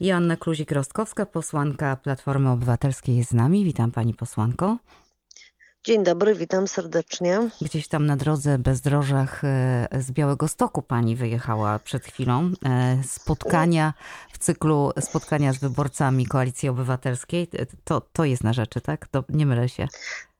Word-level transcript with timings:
Joanna 0.00 0.36
Kluzik-Rostkowska, 0.36 1.26
posłanka 1.26 1.96
Platformy 1.96 2.50
Obywatelskiej 2.50 3.16
jest 3.16 3.30
z 3.30 3.34
nami. 3.34 3.64
Witam 3.64 3.90
pani 3.90 4.14
posłanko. 4.14 4.78
Dzień 5.84 6.04
dobry, 6.04 6.34
witam 6.34 6.68
serdecznie. 6.68 7.50
Gdzieś 7.60 7.88
tam 7.88 8.06
na 8.06 8.16
drodze 8.16 8.58
bezdrożach 8.58 9.44
e, 9.44 9.88
z 10.00 10.12
Białego 10.12 10.48
Stoku 10.48 10.82
pani 10.82 11.16
wyjechała 11.16 11.78
przed 11.78 12.04
chwilą. 12.04 12.50
E, 12.64 12.98
Spotkania 13.02 13.94
w 14.32 14.38
cyklu 14.38 14.92
spotkania 15.00 15.52
z 15.52 15.58
wyborcami 15.58 16.26
Koalicji 16.26 16.68
Obywatelskiej. 16.68 17.48
To, 17.84 18.00
to 18.00 18.24
jest 18.24 18.44
na 18.44 18.52
rzeczy, 18.52 18.80
tak? 18.80 19.08
To 19.08 19.24
nie 19.28 19.46
mylę 19.46 19.68
się. 19.68 19.88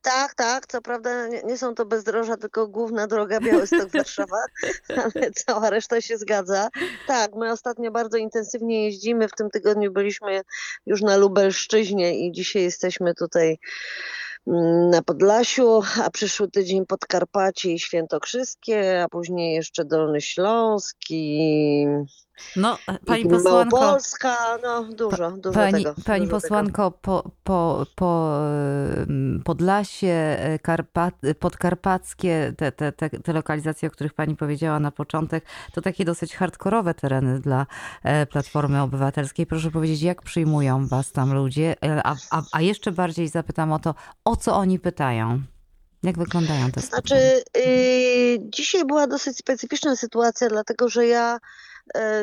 Tak, 0.05 0.35
tak, 0.35 0.67
co 0.67 0.83
prawda 0.83 1.29
nie, 1.29 1.43
nie 1.43 1.59
są 1.59 1.75
to 1.75 1.87
bezdroża, 1.87 2.37
tylko 2.37 2.69
główna 2.69 3.07
droga 3.07 3.39
Białystok-Warszawa, 3.41 4.45
ale 5.05 5.31
cała 5.31 5.71
reszta 5.71 6.01
się 6.01 6.19
zgadza. 6.19 6.69
Tak, 7.07 7.35
my 7.35 7.53
ostatnio 7.53 7.91
bardzo 7.91 8.17
intensywnie 8.17 8.85
jeździmy. 8.85 9.29
W 9.29 9.33
tym 9.33 9.51
tygodniu 9.51 9.93
byliśmy 9.93 10.41
już 10.87 11.03
na 11.03 11.17
Lubelszczyźnie 11.17 12.27
i 12.27 12.33
dzisiaj 12.33 12.63
jesteśmy 12.63 13.15
tutaj 13.15 13.59
mm, 14.47 14.91
na 14.91 15.03
Podlasiu, 15.03 15.83
a 16.05 16.11
przyszły 16.11 16.51
tydzień 16.51 16.87
Podkarpacie 16.87 17.73
i 17.73 17.79
Świętokrzyskie, 17.79 19.03
a 19.03 19.09
później 19.09 19.55
jeszcze 19.55 19.85
Dolny 19.85 20.21
Śląsk 20.21 20.97
i 21.11 21.87
No, 22.57 22.79
pani 23.07 23.23
i 23.23 23.29
posłanko. 23.29 23.77
Małopolska, 23.77 24.59
no 24.63 24.85
dużo, 24.85 25.31
dużo 25.31 25.55
Pani, 25.55 25.85
tego. 25.85 25.95
pani 26.07 26.27
dużo 26.27 26.37
tego. 26.37 26.41
posłanko, 26.41 26.91
po, 26.91 27.31
po, 27.45 27.87
po 27.95 28.39
em, 29.03 29.43
Podlasie, 29.45 30.37
e, 30.39 30.59
Karpa, 30.59 31.11
podkarpackie, 31.39 32.53
te, 32.57 32.73
te, 32.73 32.93
te, 32.93 33.11
te 33.11 33.33
lokalizacje, 33.33 33.89
o 33.89 33.91
których 33.91 34.15
pani 34.15 34.37
powiedziała 34.37 34.81
na 34.81 34.91
początek, 34.91 35.45
to 35.73 35.83
takie 35.83 36.05
dosyć 36.05 36.37
hardkorowe 36.37 36.95
tereny 36.95 37.41
dla 37.41 37.67
e, 38.03 38.27
Platformy 38.27 38.83
Obywatelskiej. 38.83 39.47
Proszę 39.47 39.71
powiedzieć, 39.71 40.03
jak 40.03 40.23
przyjmują 40.23 40.87
was 40.87 41.13
tam 41.13 41.35
ludzie? 41.35 41.77
E, 41.85 42.07
A, 42.07 42.17
a, 42.31 42.43
a 42.53 42.61
jeszcze 42.61 42.93
bardziej 42.93 43.29
zapytam 43.29 43.73
o 43.73 43.79
to, 43.79 43.95
o 44.25 44.37
co 44.37 44.57
oni 44.57 44.79
pytają? 44.79 45.43
Jak 46.03 46.19
wyglądają 46.19 46.71
te? 46.71 46.81
Znaczy, 46.81 47.15
yy, 47.57 48.51
dzisiaj 48.51 48.85
była 48.85 49.07
dosyć 49.07 49.37
specyficzna 49.37 49.97
sytuacja, 49.97 50.49
dlatego 50.49 50.89
że 50.89 51.07
ja 51.07 51.39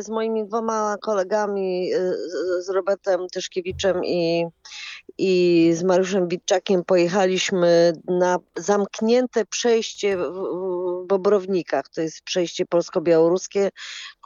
z 0.01 0.09
moimi 0.09 0.45
dwoma 0.45 0.97
kolegami, 1.01 1.87
yy, 1.87 2.17
z- 2.65 2.69
Robertem 2.69 3.27
Tyszkiewiczem 3.27 4.05
i, 4.05 4.45
i 5.17 5.71
z 5.75 5.83
Mariuszem 5.83 6.27
Witczakiem 6.27 6.83
pojechaliśmy 6.85 7.93
na 8.07 8.37
zamknięte 8.57 9.45
przejście 9.45 10.17
w, 10.17 10.31
Bobrownikach. 11.07 11.89
To 11.89 12.01
jest 12.01 12.21
przejście 12.21 12.65
polsko-białoruskie, 12.65 13.69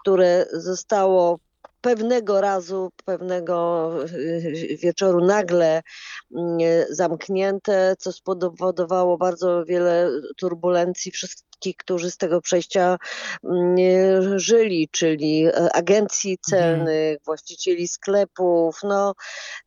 które 0.01 0.45
zostało 0.53 1.39
pewnego 1.81 2.41
razu, 2.41 2.89
pewnego 3.05 3.89
yy, 4.17 4.77
wieczoru 4.77 5.25
nagle 5.25 5.81
mm, 6.37 6.57
zamknięte, 6.89 7.95
co 7.99 8.11
spowodowało 8.11 9.17
bardzo 9.17 9.65
wiele 9.65 10.09
turbulencji 10.37 11.11
wszystkich, 11.65 11.77
którzy 11.77 12.11
z 12.11 12.17
tego 12.17 12.41
przejścia 12.41 12.97
mm, 13.43 14.39
żyli, 14.39 14.89
czyli 14.91 15.45
e, 15.45 15.75
agencji 15.75 16.37
celnych, 16.49 17.17
właścicieli 17.25 17.87
sklepów, 17.87 18.79
no 18.83 19.13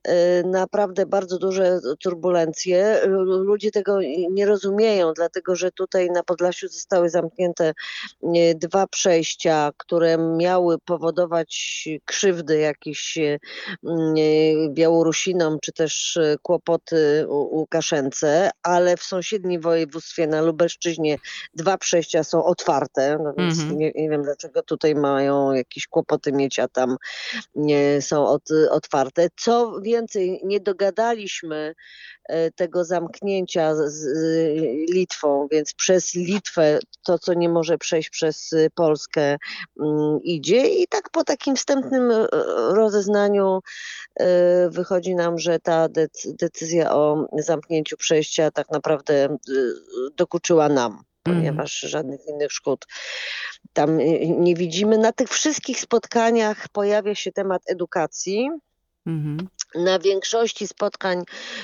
e, 0.05 0.43
naprawdę 0.43 1.07
bardzo 1.07 1.39
duże 1.39 1.81
turbulencje. 2.03 3.01
Lu- 3.07 3.43
Ludzie 3.45 3.71
tego 3.71 3.99
nie 4.31 4.47
rozumieją, 4.47 5.13
dlatego 5.13 5.57
że 5.57 5.71
tutaj 5.73 6.11
na 6.11 6.23
Podlasiu 6.23 6.69
zostały 6.69 7.11
zamknięte 7.11 7.73
dwa 8.55 8.87
przejścia, 8.87 9.71
które 9.77 10.19
miały 10.19 10.79
powodować 10.79 11.85
krzywdy 12.05 12.59
jakieś 12.59 13.19
e, 13.19 13.39
mm, 13.89 14.15
Białorusinom, 14.75 15.59
czy 15.63 15.73
też 15.73 16.19
kłopoty 16.43 17.27
u- 17.29 17.59
Łukaszence, 17.59 18.51
ale 18.63 18.97
w 18.97 19.03
sąsiednim 19.03 19.61
województwie 19.61 20.27
na 20.27 20.41
Lubelszczyźnie 20.41 21.19
dwa 21.55 21.79
przejścia 21.79 21.88
są 22.23 22.45
otwarte, 22.45 23.19
no 23.25 23.35
więc 23.39 23.59
Mhm. 23.59 23.79
nie, 23.79 23.93
nie 23.95 24.11
wiem 24.11 24.23
dlaczego 24.23 24.63
tutaj 24.63 24.95
mają 24.95 25.53
jakieś 25.53 25.87
kłopoty 25.87 26.33
mieć, 26.33 26.59
a 26.59 26.69
tam 26.69 26.97
nie 27.55 28.03
są 28.03 28.27
od, 28.27 28.43
otwarte. 28.71 29.29
Co 29.37 29.81
więcej, 29.81 30.41
nie 30.45 30.61
dogadaliśmy 30.61 31.75
e, 32.29 32.51
tego 32.51 32.85
zamknięcia 32.85 33.75
z 33.75 33.89
z 33.89 34.91
Litwą, 34.91 35.49
więc 35.53 35.75
przez 35.75 36.15
Litwę 36.15 36.79
to, 37.05 37.19
co 37.19 37.35
nie 37.35 37.49
może 37.49 37.79
przejść 37.79 38.11
przez 38.11 38.53
y, 38.53 38.71
Polskę, 38.75 39.37
mm, 39.81 40.19
idzie 40.23 40.69
i 40.69 40.89
tak 40.89 41.11
po 41.11 41.25
takim 41.25 41.57
wstępnym 41.57 42.11
e, 42.11 42.27
rozeznaniu 42.75 43.61
e, 44.21 44.71
wychodzi 44.71 45.15
nam, 45.15 45.39
że 45.39 45.59
ta 45.59 45.89
dec- 45.89 46.37
decyzja 46.39 46.95
o 46.95 47.27
zamknięciu 47.39 47.97
przejścia 47.97 48.51
tak 48.51 48.71
naprawdę 48.71 49.25
y, 49.49 49.75
dokuczyła 50.17 50.69
nam, 50.69 51.03
ponieważ 51.29 51.81
żadnych 51.81 52.27
innych 52.27 52.53
szkód 52.53 52.87
tam 53.73 54.01
y, 54.01 54.29
nie 54.29 54.55
widzimy. 54.55 54.99
Na 54.99 55.13
tych 55.13 55.29
wszystkich 55.29 55.81
spotkaniach 55.81 56.69
pojawia 56.69 57.15
się 57.15 57.33
temat 57.33 57.63
edukacji. 57.67 58.51
Mhm. 59.07 59.49
Na 59.75 59.99
większości 59.99 60.69
spotkań 60.69 61.23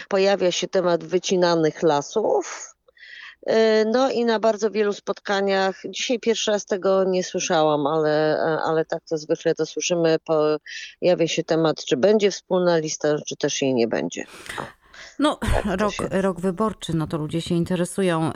pojawia 0.09 0.53
się 0.53 0.69
temat 0.69 1.05
wycinanych 1.05 1.83
lasów. 1.83 2.75
Y, 3.51 3.55
No 3.93 4.11
i 4.11 4.25
na 4.25 4.39
bardzo 4.39 4.71
wielu 4.71 4.93
spotkaniach, 4.93 5.83
dzisiaj 5.89 6.19
pierwszy 6.21 6.51
raz 6.51 6.67
tego 6.67 7.05
nie 7.05 7.25
słyszałam, 7.25 7.87
ale, 7.87 8.39
ale 8.65 8.85
tak 8.85 9.05
to 9.09 9.19
zwykle 9.19 9.55
to 9.55 9.67
słyszymy, 9.67 10.17
pojawia 10.25 11.29
się 11.29 11.45
temat, 11.45 11.85
czy 11.85 11.97
będzie 11.97 12.31
wspólna 12.31 12.79
lista, 12.79 13.17
czy 13.27 13.37
też 13.37 13.63
jej 13.63 13.75
nie 13.75 13.89
będzie. 13.89 14.25
No, 15.19 15.39
to 15.63 15.77
rok, 15.77 15.93
się- 15.93 16.09
rok 16.11 16.41
wyborczy, 16.41 16.97
no 16.97 17.07
to 17.07 17.19
ludzie 17.19 17.41
się 17.41 17.55
interesują. 17.55 18.31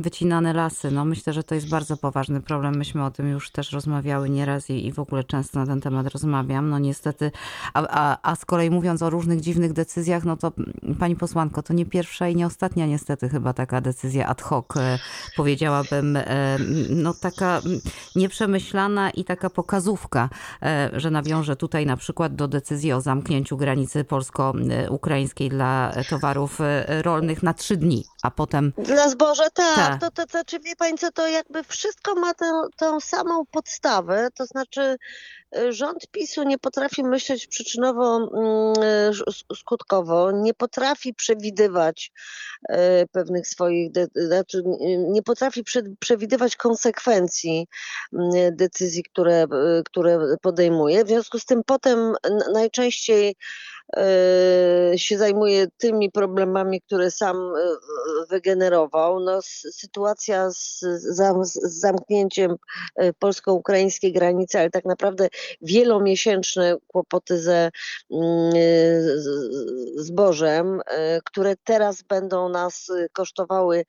Wycinane 0.00 0.52
lasy, 0.52 0.90
no 0.90 1.04
myślę, 1.04 1.32
że 1.32 1.42
to 1.44 1.54
jest 1.54 1.68
bardzo 1.68 1.96
poważny 1.96 2.40
problem. 2.40 2.76
Myśmy 2.76 3.04
o 3.04 3.10
tym 3.10 3.28
już 3.28 3.50
też 3.50 3.72
rozmawiały 3.72 4.30
nieraz 4.30 4.70
i, 4.70 4.86
i 4.86 4.92
w 4.92 4.98
ogóle 4.98 5.24
często 5.24 5.58
na 5.58 5.66
ten 5.66 5.80
temat 5.80 6.06
rozmawiam. 6.06 6.70
No 6.70 6.78
niestety, 6.78 7.30
a, 7.74 7.86
a, 7.88 8.30
a 8.30 8.36
z 8.36 8.44
kolei 8.44 8.70
mówiąc 8.70 9.02
o 9.02 9.10
różnych 9.10 9.40
dziwnych 9.40 9.72
decyzjach, 9.72 10.24
no 10.24 10.36
to 10.36 10.52
pani 10.98 11.16
posłanko, 11.16 11.62
to 11.62 11.74
nie 11.74 11.86
pierwsza 11.86 12.28
i 12.28 12.36
nie 12.36 12.46
ostatnia 12.46 12.86
niestety 12.86 13.28
chyba 13.28 13.52
taka 13.52 13.80
decyzja 13.80 14.26
ad 14.26 14.42
hoc, 14.42 14.76
e, 14.76 14.98
powiedziałabym, 15.36 16.16
e, 16.16 16.58
no 16.90 17.14
taka 17.14 17.60
nieprzemyślana 18.16 19.10
i 19.10 19.24
taka 19.24 19.50
pokazówka, 19.50 20.28
e, 20.62 20.90
że 20.94 21.10
nawiążę 21.10 21.56
tutaj 21.56 21.86
na 21.86 21.96
przykład 21.96 22.34
do 22.34 22.48
decyzji 22.48 22.92
o 22.92 23.00
zamknięciu 23.00 23.56
granicy 23.56 24.04
polsko-ukraińskiej 24.04 25.48
dla 25.48 25.61
towarów 26.10 26.60
e, 26.60 27.02
rolnych 27.02 27.42
na 27.42 27.54
trzy 27.54 27.76
dni, 27.76 28.04
a 28.22 28.30
potem 28.30 28.72
Dla 28.78 29.08
zboża 29.08 29.50
tak, 29.50 29.76
Tak. 29.76 30.00
To, 30.00 30.10
to, 30.10 30.26
to 30.26 30.44
czy 30.44 30.60
wie 30.60 30.76
pani 30.76 30.98
co, 30.98 31.12
to 31.12 31.26
jakby 31.28 31.64
wszystko 31.64 32.14
ma 32.14 32.34
tę, 32.34 32.62
tą 32.76 33.00
samą 33.00 33.44
podstawę, 33.50 34.28
to 34.34 34.46
znaczy 34.46 34.96
y, 35.58 35.72
rząd 35.72 36.06
PiSu 36.10 36.42
nie 36.42 36.58
potrafi 36.58 37.04
myśleć 37.04 37.48
przyczynowo-skutkowo, 37.48 40.42
nie 40.42 40.54
potrafi 40.54 41.14
przewidywać 41.14 42.12
pewnych 43.12 43.48
swoich, 43.48 43.90
znaczy 44.14 44.62
nie 45.08 45.22
potrafi 45.22 45.64
prze- 45.64 45.96
przewidywać 45.98 46.56
konsekwencji 46.56 47.66
y, 48.12 48.16
decyzji, 48.52 49.02
które, 49.02 49.46
które 49.84 50.18
podejmuje. 50.42 51.04
W 51.04 51.08
związku 51.08 51.38
z 51.38 51.44
tym 51.44 51.62
potem 51.66 52.14
najczęściej 52.52 53.28
e, 53.28 53.32
się 54.96 55.18
zajmuje 55.18 55.66
tymi 55.78 56.10
problemami, 56.10 56.80
które 56.80 57.10
sam 57.10 57.36
e, 57.36 57.76
wygenerował. 58.30 59.20
No, 59.20 59.42
sytuacja 59.72 60.50
z, 60.50 60.80
zam- 61.18 61.44
z 61.44 61.80
zamknięciem 61.80 62.56
e, 62.96 63.12
polsko-ukraińskiej 63.12 64.12
granicy, 64.12 64.58
ale 64.58 64.70
tak 64.70 64.84
naprawdę 64.84 65.28
wielomiesięczne 65.62 66.76
kłopoty 66.86 67.38
ze 67.40 67.70
mm, 68.10 68.52
e, 68.54 68.60
zbożem, 69.96 70.80
e, 70.86 71.20
które 71.24 71.54
teraz 71.64 72.02
będą 72.02 72.48
nas 72.48 72.90
e, 72.90 73.08
kosztowały 73.08 73.84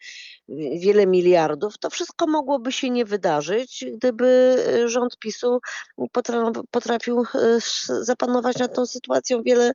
wiele 0.80 1.08
miliardów, 1.08 1.78
to 1.78 1.90
wszystko 1.90 2.28
mogłoby 2.28 2.72
się 2.72 2.90
nie 2.90 3.06
wydarzyć, 3.06 3.86
gdyby 3.94 4.56
e, 4.68 4.90
rząd 4.90 5.20
PiSu 5.20 5.60
potra- 6.14 6.64
potrafił 6.72 7.20
e, 7.36 7.60
zapanować 8.02 8.58
nad 8.58 8.76
tą 8.76 8.86
sytuacją 8.86 9.44
wiele 9.44 9.72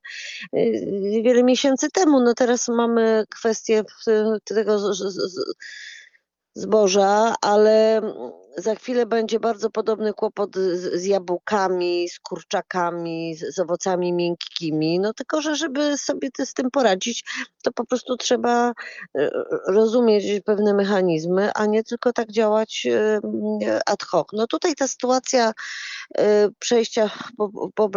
wiele 1.22 1.42
miesięcy 1.42 1.90
temu. 1.90 2.20
No 2.20 2.34
teraz 2.34 2.68
mamy 2.68 3.24
kwestię 3.30 3.84
y, 4.08 4.14
tego 4.44 4.94
zboża, 6.54 7.34
ale 7.40 8.02
za 8.58 8.74
chwilę 8.74 9.06
będzie 9.06 9.40
bardzo 9.40 9.70
podobny 9.70 10.12
kłopot 10.12 10.56
z, 10.56 11.00
z 11.00 11.04
jabłkami, 11.04 12.08
z 12.08 12.20
kurczakami, 12.20 13.34
z, 13.36 13.54
z, 13.54 13.58
owocami 13.58 14.12
miękkimi. 14.12 15.00
No 15.00 15.14
tylko, 15.14 15.42
że 15.42 15.56
żeby 15.56 15.98
sobie 15.98 16.28
z 16.38 16.54
tym 16.54 16.70
poradzić, 16.70 17.24
to 17.62 17.72
po 17.72 17.86
prostu 17.86 18.16
trzeba 18.16 18.72
e, 19.18 19.30
rozumieć 19.66 20.24
pewne 20.44 20.74
mechanizmy, 20.74 21.50
a 21.54 21.66
nie 21.66 21.84
tylko 21.84 22.12
tak 22.12 22.30
działać 22.32 22.86
e, 22.86 23.20
ad 23.86 24.02
hoc. 24.02 24.28
No 24.32 24.46
tutaj 24.46 24.74
ta 24.74 24.88
sytuacja 24.88 25.52
e, 26.18 26.48
przejścia 26.58 27.10
po, 27.36 27.70
po 27.74 27.90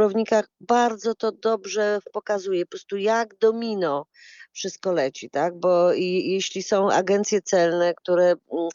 bardzo 0.59 1.15
to 1.15 1.31
dobrze 1.31 1.99
pokazuje, 2.13 2.65
po 2.65 2.69
prostu 2.69 2.97
jak 2.97 3.37
domino 3.37 4.05
wszystko 4.53 4.91
leci, 4.91 5.29
tak? 5.29 5.59
Bo 5.59 5.93
i, 5.93 6.31
jeśli 6.31 6.63
są 6.63 6.91
agencje 6.91 7.41
celne, 7.41 7.93
które 7.93 8.25
mm, 8.25 8.69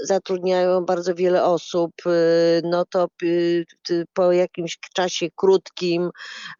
zatrudniają 0.00 0.84
bardzo 0.84 1.14
wiele 1.14 1.44
osób, 1.44 1.92
y, 2.06 2.60
no 2.64 2.84
to 2.84 3.08
y, 3.22 3.64
po 4.12 4.32
jakimś 4.32 4.78
czasie 4.94 5.26
krótkim 5.36 6.10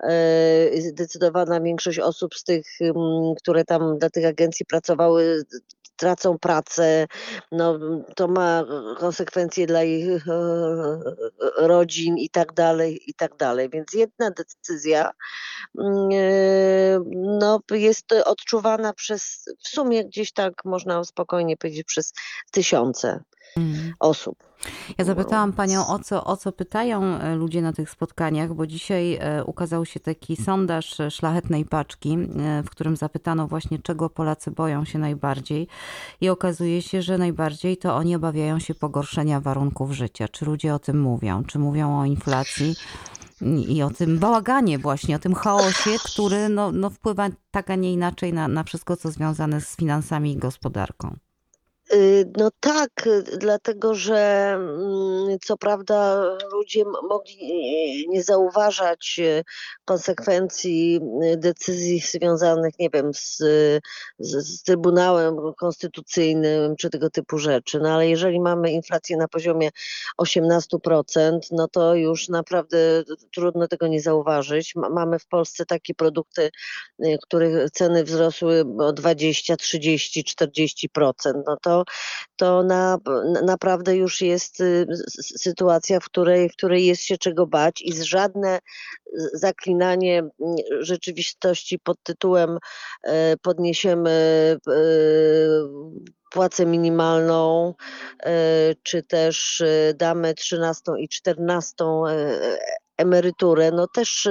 y, 0.04 0.82
zdecydowana 0.82 1.60
większość 1.60 1.98
osób 1.98 2.34
z 2.34 2.44
tych, 2.44 2.66
mm, 2.80 3.34
które 3.38 3.64
tam 3.64 3.98
dla 3.98 4.10
tych 4.10 4.26
agencji 4.26 4.66
pracowały, 4.66 5.42
tracą 5.98 6.38
pracę, 6.38 7.06
no, 7.52 7.78
to 8.16 8.28
ma 8.28 8.64
konsekwencje 8.98 9.66
dla 9.66 9.84
ich 9.84 10.28
e, 10.28 11.00
rodzin 11.56 12.18
i 12.18 12.30
tak 12.30 12.52
dalej, 12.52 13.10
i 13.10 13.14
tak 13.14 13.36
dalej. 13.36 13.70
Więc 13.70 13.92
jedna 13.92 14.30
decyzja 14.30 15.10
mm, 15.78 16.08
e, 16.12 17.00
no, 17.40 17.60
jest 17.70 18.12
odczuwana 18.12 18.92
przez, 18.92 19.44
w 19.64 19.68
sumie 19.68 20.04
gdzieś 20.04 20.32
tak 20.32 20.64
można 20.64 21.04
spokojnie 21.04 21.56
powiedzieć, 21.56 21.86
przez 21.86 22.12
tysiące 22.50 23.20
mm. 23.56 23.94
osób. 24.00 24.48
Ja 24.98 25.04
zapytałam 25.04 25.52
panią, 25.52 25.86
o 25.86 25.98
co, 25.98 26.24
o 26.24 26.36
co 26.36 26.52
pytają 26.52 27.04
e, 27.04 27.34
ludzie 27.36 27.62
na 27.62 27.72
tych 27.72 27.90
spotkaniach, 27.90 28.54
bo 28.54 28.66
dzisiaj 28.66 29.18
e, 29.20 29.44
ukazał 29.44 29.86
się 29.86 30.00
taki 30.00 30.36
sondaż 30.36 31.00
e, 31.00 31.10
szlachetnej 31.10 31.64
paczki, 31.64 32.18
w 32.64 32.70
którym 32.70 32.96
zapytano 32.96 33.48
właśnie, 33.48 33.78
czego 33.78 34.10
Polacy 34.10 34.50
boją 34.50 34.84
się 34.84 34.98
najbardziej. 34.98 35.68
I 36.20 36.28
okazuje 36.28 36.82
się, 36.82 37.02
że 37.02 37.18
najbardziej 37.18 37.76
to 37.76 37.96
oni 37.96 38.16
obawiają 38.16 38.58
się 38.58 38.74
pogorszenia 38.74 39.40
warunków 39.40 39.92
życia. 39.92 40.28
Czy 40.28 40.44
ludzie 40.44 40.74
o 40.74 40.78
tym 40.78 41.00
mówią? 41.00 41.44
Czy 41.44 41.58
mówią 41.58 42.00
o 42.00 42.04
inflacji? 42.04 42.74
i 43.68 43.82
o 43.82 43.90
tym 43.90 44.18
bałaganie 44.18 44.78
właśnie, 44.78 45.16
o 45.16 45.18
tym 45.18 45.34
chaosie, 45.34 45.90
który 46.04 46.48
no, 46.48 46.72
no 46.72 46.90
wpływa 46.90 47.28
tak, 47.50 47.70
a 47.70 47.74
nie 47.74 47.92
inaczej 47.92 48.32
na, 48.32 48.48
na 48.48 48.64
wszystko, 48.64 48.96
co 48.96 49.10
związane 49.10 49.60
z 49.60 49.76
finansami 49.76 50.32
i 50.32 50.36
gospodarką. 50.36 51.16
Y, 51.92 52.30
no 52.36 52.50
tak, 52.60 53.08
dlatego 53.38 53.94
że 53.94 54.52
mm, 54.54 55.38
co 55.44 55.56
prawda 55.56 56.22
ludzie 56.52 56.84
mogli 57.08 57.38
nie 58.08 58.22
zauważać 58.22 59.16
y, 59.18 59.44
konsekwencji 59.84 61.00
y, 61.32 61.36
decyzji 61.36 62.00
związanych, 62.00 62.78
nie 62.78 62.90
wiem, 62.90 63.14
z, 63.14 63.36
z, 64.18 64.46
z, 64.46 64.62
Trybunałem 64.62 65.36
Konstytucyjnym 65.58 66.76
czy 66.76 66.90
tego 66.90 67.10
typu 67.10 67.38
rzeczy, 67.38 67.80
no 67.80 67.94
ale 67.94 68.08
jeżeli 68.08 68.40
mamy 68.40 68.72
inflację 68.72 69.16
na 69.16 69.28
poziomie 69.28 69.70
18%, 70.18 71.38
no 71.52 71.68
to 71.68 71.94
już 71.94 72.28
naprawdę 72.28 72.78
trudno 73.34 73.68
tego 73.68 73.86
nie 73.86 74.00
zauważyć. 74.00 74.74
Mamy 74.74 75.18
w 75.18 75.26
Polsce 75.26 75.66
takie 75.66 75.94
produkty, 75.94 76.50
których 77.22 77.70
ceny 77.70 78.04
wzrosły 78.04 78.64
o 78.78 78.92
20, 78.92 79.56
30, 79.56 80.24
40%, 80.24 81.12
no 81.46 81.56
to 81.62 81.77
to, 82.36 82.62
na, 82.62 82.98
naprawdę 83.44 83.96
już 83.96 84.22
jest 84.22 84.60
y, 84.60 84.86
sytuacja, 85.38 86.00
w 86.00 86.04
której, 86.04 86.48
w 86.48 86.52
której 86.52 86.86
jest 86.86 87.02
się 87.02 87.18
czego 87.18 87.46
bać 87.46 87.82
i 87.82 88.04
żadne 88.04 88.58
zaklinanie 89.34 90.22
rzeczywistości 90.80 91.78
pod 91.78 92.02
tytułem 92.02 92.58
e, 93.02 93.36
podniesiemy 93.36 94.10
e, 94.68 94.72
płacę 96.30 96.66
minimalną, 96.66 97.74
e, 98.22 98.32
czy 98.82 99.02
też 99.02 99.62
damy 99.94 100.34
13 100.34 100.82
i 100.98 101.08
14 101.08 101.84
emeryturę, 102.96 103.70
no 103.70 103.86
też, 103.86 104.28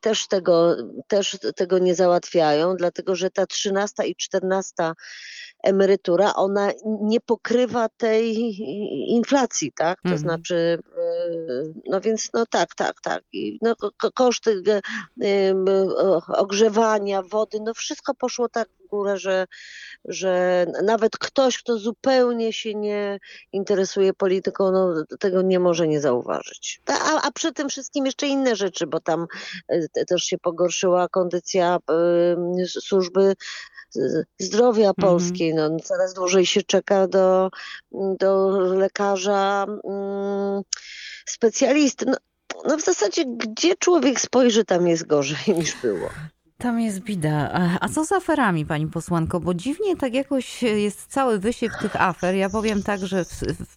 też, 0.00 0.28
tego, 0.28 0.76
też 1.08 1.38
tego 1.56 1.78
nie 1.78 1.94
załatwiają, 1.94 2.76
dlatego 2.76 3.16
że 3.16 3.30
ta 3.30 3.46
13 3.46 4.06
i 4.06 4.16
14 4.16 4.92
emerytura, 5.62 6.34
ona 6.34 6.70
nie 6.84 7.20
pokrywa 7.20 7.88
tej 7.88 8.56
inflacji, 9.10 9.72
tak? 9.76 10.02
To 10.02 10.08
mhm. 10.08 10.18
znaczy, 10.18 10.78
e, 10.91 10.91
no 11.86 12.00
więc 12.00 12.30
no 12.34 12.46
tak, 12.46 12.74
tak, 12.74 13.00
tak. 13.00 13.22
I 13.32 13.58
no, 13.62 13.74
koszty 14.14 14.62
ogrzewania, 16.28 17.22
wody, 17.22 17.58
no 17.60 17.74
wszystko 17.74 18.14
poszło 18.14 18.48
tak 18.48 18.68
w 18.84 18.88
górę, 18.88 19.18
że, 19.18 19.46
że 20.04 20.66
nawet 20.84 21.18
ktoś, 21.18 21.58
kto 21.58 21.78
zupełnie 21.78 22.52
się 22.52 22.74
nie 22.74 23.18
interesuje 23.52 24.12
polityką, 24.12 24.72
no, 24.72 25.04
tego 25.20 25.42
nie 25.42 25.60
może 25.60 25.88
nie 25.88 26.00
zauważyć. 26.00 26.80
A, 26.86 27.22
a 27.22 27.30
przy 27.30 27.52
tym 27.52 27.68
wszystkim 27.68 28.06
jeszcze 28.06 28.26
inne 28.26 28.56
rzeczy, 28.56 28.86
bo 28.86 29.00
tam 29.00 29.26
e, 29.68 30.04
też 30.04 30.24
się 30.24 30.38
pogorszyła 30.38 31.08
kondycja 31.08 31.78
służby 32.66 33.34
zdrowia 34.38 34.88
mhm. 34.88 34.94
polskiej. 34.94 35.54
No, 35.54 35.76
coraz 35.84 36.14
dłużej 36.14 36.46
się 36.46 36.62
czeka 36.62 37.08
do, 37.08 37.50
do 37.92 38.60
lekarza 38.60 39.66
mm, 39.84 40.62
specjalisty. 41.26 42.06
No, 42.06 42.16
no 42.64 42.76
w 42.76 42.82
zasadzie, 42.82 43.24
gdzie 43.26 43.74
człowiek 43.76 44.20
spojrzy, 44.20 44.64
tam 44.64 44.88
jest 44.88 45.06
gorzej 45.06 45.54
niż 45.58 45.74
było. 45.74 46.10
Tam 46.62 46.80
jest 46.80 47.00
bida. 47.00 47.50
A 47.80 47.88
co 47.88 48.04
z 48.04 48.12
aferami, 48.12 48.66
pani 48.66 48.86
posłanko? 48.86 49.40
Bo 49.40 49.54
dziwnie 49.54 49.96
tak 49.96 50.14
jakoś 50.14 50.62
jest 50.62 51.06
cały 51.06 51.38
wysiek 51.38 51.78
tych 51.78 52.00
afer. 52.00 52.34
Ja 52.34 52.50
powiem 52.50 52.82
tak, 52.82 53.06
że 53.06 53.24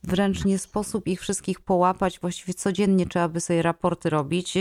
wręcz 0.03 0.45
nie 0.45 0.59
sposób 0.59 1.07
ich 1.07 1.21
wszystkich 1.21 1.59
połapać. 1.59 2.19
Właściwie 2.19 2.53
codziennie 2.53 3.05
trzeba 3.05 3.27
by 3.27 3.41
sobie 3.41 3.61
raporty 3.61 4.09
robić. 4.09 4.53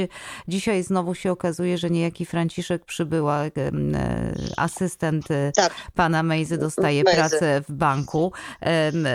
Dzisiaj 0.49 0.83
znowu 0.83 1.15
się 1.15 1.33
okazuje, 1.33 1.79
że 1.79 1.91
niejaki 1.91 2.27
Franciszek 2.27 2.85
przybyła, 2.85 3.45
e, 3.45 3.51
asystent 4.57 5.31
e, 5.31 5.53
tak. 5.53 5.75
pana 5.95 6.23
Mejzy 6.23 6.59
dostaje 6.59 7.03
Mejzy. 7.05 7.19
pracę 7.19 7.63
w 7.69 7.73
banku. 7.73 8.33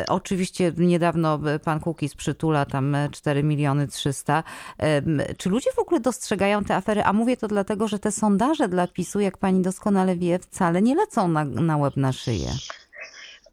Oczywiście 0.07 0.71
niedawno 0.77 1.39
pan 1.63 1.79
Kukis 1.79 2.15
przytula 2.15 2.65
tam 2.65 2.97
4 3.11 3.43
miliony 3.43 3.87
300. 3.87 4.43
Czy 5.37 5.49
ludzie 5.49 5.69
w 5.75 5.79
ogóle 5.79 5.99
dostrzegają 5.99 6.63
te 6.63 6.75
afery? 6.75 7.03
A 7.03 7.13
mówię 7.13 7.37
to 7.37 7.47
dlatego, 7.47 7.87
że 7.87 7.99
te 7.99 8.11
sondaże 8.11 8.67
dla 8.67 8.87
PiSu, 8.99 9.19
jak 9.19 9.37
pani 9.37 9.61
doskonale 9.61 10.15
wie, 10.15 10.39
wcale 10.39 10.81
nie 10.81 10.95
lecą 10.95 11.27
na, 11.27 11.45
na 11.45 11.77
łeb 11.77 11.97
na 11.97 12.11
szyję. 12.13 12.51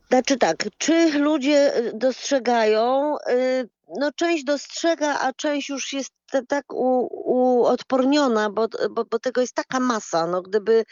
Znaczy 0.08 0.36
tak, 0.36 0.64
czy 0.78 1.18
ludzie 1.18 1.76
y, 1.76 1.92
dostrzegają? 1.94 3.16
Y, 3.30 3.68
no 3.98 4.12
część 4.12 4.44
dostrzega, 4.44 5.20
a 5.20 5.32
część 5.32 5.68
już 5.68 5.92
jest 5.92 6.12
tak 6.48 6.64
uodporniona, 6.70 8.50
bo, 8.50 8.66
bo, 8.90 9.04
bo, 9.04 9.18
tego 9.18 9.40
jest 9.40 9.54
taka 9.54 9.80
masa. 9.80 10.26
No, 10.26 10.42
gdyby 10.42 10.84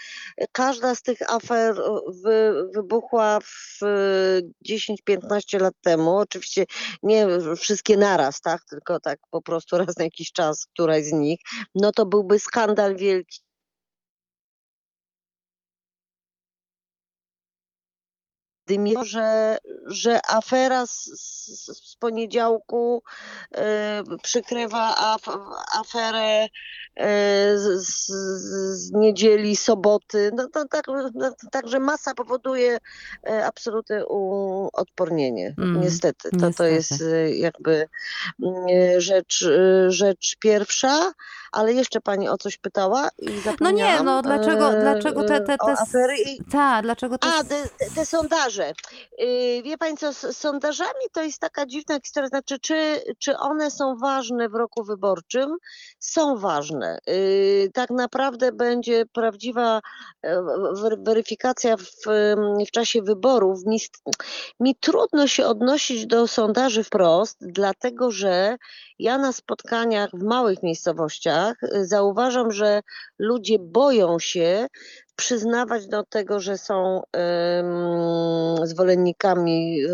każda 0.52 0.94
z 0.94 1.02
tych 1.02 1.30
afer 1.30 1.74
wy, 2.22 2.68
wybuchła 2.74 3.38
w 3.40 3.80
10-15 4.68 5.60
lat 5.60 5.74
temu, 5.82 6.16
oczywiście 6.16 6.64
nie 7.02 7.26
wszystkie 7.56 7.96
naraz, 7.96 8.40
tak, 8.40 8.64
tylko 8.70 9.00
tak 9.00 9.18
po 9.30 9.42
prostu 9.42 9.78
raz 9.78 9.96
na 9.96 10.04
jakiś 10.04 10.32
czas 10.32 10.66
któraś 10.66 11.04
z 11.04 11.12
nich, 11.12 11.40
no 11.74 11.92
to 11.92 12.06
byłby 12.06 12.38
skandal 12.38 12.96
wielki 12.96 13.40
dymie, 18.66 19.04
że, 19.04 19.58
że 19.86 20.20
afera 20.28 20.86
z, 20.86 21.04
z, 21.04 21.90
z 21.92 21.96
poniedziałku 21.96 23.02
y, 23.56 23.58
przykrywa 24.22 24.96
af, 24.96 25.22
aferę 25.80 26.44
y, 26.44 26.48
z, 27.58 28.06
z, 28.06 28.92
niedzieli, 28.92 29.56
soboty. 29.56 30.30
No 30.34 30.48
to 30.48 30.64
tak, 30.68 30.84
no, 31.14 31.34
także 31.52 31.80
masa 31.80 32.14
powoduje 32.14 32.76
y, 33.28 33.44
absolutne 33.44 34.06
odpornienie. 34.72 35.54
Mm, 35.58 35.80
niestety. 35.80 36.30
To, 36.30 36.36
niestety. 36.36 36.56
to 36.56 36.64
jest 36.64 37.04
jakby 37.34 37.88
rzecz, 38.98 39.48
rzecz 39.88 40.36
pierwsza. 40.40 41.12
Ale 41.54 41.72
jeszcze 41.72 42.00
pani 42.00 42.28
o 42.28 42.38
coś 42.38 42.58
pytała 42.58 43.08
i 43.18 43.28
No 43.60 43.70
nie, 43.70 44.02
no 44.02 44.22
dlaczego, 44.22 44.72
E, 44.72 44.80
dlaczego 44.80 45.24
te, 45.24 45.40
te, 45.40 45.56
te, 45.58 45.72
afery 45.72 46.16
i 46.16 46.44
ta, 46.52 46.82
dlaczego 46.82 47.18
te, 47.18 47.28
a, 47.28 47.44
te, 47.44 47.68
te, 47.94 48.06
sondaże. 48.06 48.72
Yy, 49.18 49.62
Wie 49.62 49.78
Pani 49.78 49.96
co, 49.96 50.12
z 50.12 50.36
sondażami 50.36 51.04
to 51.12 51.22
jest 51.22 51.40
taka 51.40 51.66
dziwna 51.66 51.98
historia, 52.04 52.28
znaczy 52.28 52.58
czy, 52.58 53.02
czy 53.18 53.38
one 53.38 53.70
są 53.70 53.96
ważne 53.96 54.48
w 54.48 54.54
roku 54.54 54.84
wyborczym? 54.84 55.56
Są 55.98 56.36
ważne. 56.38 56.98
Yy, 57.06 57.70
Tak 57.74 57.90
naprawdę 57.90 58.52
będzie 58.52 59.06
prawdziwa 59.06 59.80
e, 60.22 60.42
wer- 60.82 60.98
weryfikacja 61.02 61.76
w, 61.76 61.82
w 62.68 62.70
czasie 62.70 63.02
wyborów. 63.02 63.66
Mi, 63.66 63.80
mi 64.60 64.76
trudno 64.76 65.26
się 65.26 65.46
odnosić 65.46 66.06
do 66.06 66.28
sondaży 66.28 66.84
wprost, 66.84 67.36
dlatego 67.40 68.10
że 68.10 68.56
ja 68.98 69.18
na 69.18 69.32
spotkaniach 69.32 70.10
w 70.14 70.22
małych 70.22 70.62
miejscowościach 70.62 71.62
y, 71.62 71.86
zauważam, 71.86 72.52
że 72.52 72.80
ludzie 73.18 73.58
boją 73.58 74.18
się 74.18 74.66
przyznawać 75.16 75.86
do 75.86 76.04
tego, 76.04 76.40
że 76.40 76.58
są 76.58 77.02
em, 77.12 78.66
zwolennikami 78.66 79.84
y, 79.84 79.88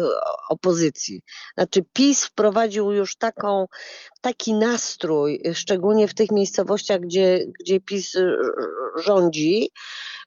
opozycji. 0.48 1.22
Znaczy 1.58 1.84
PiS 1.92 2.24
wprowadził 2.24 2.92
już 2.92 3.16
taką, 3.16 3.66
taki 4.20 4.54
nastrój, 4.54 5.42
y, 5.46 5.54
szczególnie 5.54 6.08
w 6.08 6.14
tych 6.14 6.30
miejscowościach, 6.30 7.00
gdzie, 7.00 7.46
gdzie 7.60 7.80
PiS 7.80 8.16
rządzi, 8.96 9.70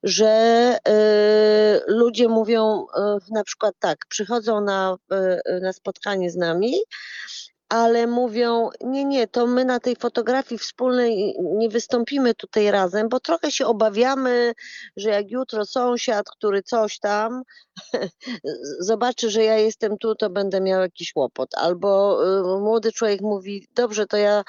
że 0.03 0.77
y, 0.87 1.81
ludzie 1.87 2.27
mówią 2.27 2.85
y, 2.97 3.33
na 3.33 3.43
przykład 3.43 3.75
tak, 3.79 3.97
przychodzą 4.09 4.61
na, 4.61 4.97
y, 5.47 5.59
na 5.61 5.73
spotkanie 5.73 6.31
z 6.31 6.35
nami, 6.35 6.73
ale 7.73 8.07
mówią, 8.07 8.69
nie, 8.81 9.05
nie, 9.05 9.27
to 9.27 9.47
my 9.47 9.65
na 9.65 9.79
tej 9.79 9.95
fotografii 9.95 10.59
wspólnej 10.59 11.35
nie 11.39 11.69
wystąpimy 11.69 12.33
tutaj 12.33 12.71
razem, 12.71 13.09
bo 13.09 13.19
trochę 13.19 13.51
się 13.51 13.65
obawiamy, 13.65 14.53
że 14.97 15.09
jak 15.09 15.31
jutro 15.31 15.65
sąsiad, 15.65 16.25
który 16.29 16.63
coś 16.63 16.99
tam, 16.99 17.41
zobaczy, 18.79 19.29
że 19.29 19.43
ja 19.43 19.57
jestem 19.57 19.97
tu, 19.97 20.15
to 20.15 20.29
będę 20.29 20.61
miał 20.61 20.81
jakiś 20.81 21.15
łopot. 21.15 21.49
Albo 21.55 22.19
y, 22.57 22.59
młody 22.61 22.91
człowiek 22.91 23.21
mówi, 23.21 23.67
dobrze, 23.75 24.07
to 24.07 24.17
ja 24.17 24.43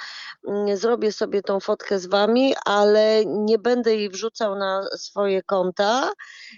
mm, 0.49 0.77
zrobię 0.77 1.13
sobie 1.13 1.43
tą 1.43 1.61
fotkę 1.61 1.99
z 1.99 2.07
wami, 2.07 2.55
ale 2.65 3.25
nie 3.25 3.59
będę 3.59 3.97
jej 3.97 4.11
wrzucał 4.11 4.55
na 4.55 4.87
swoje 4.97 5.43
konta, 5.43 6.13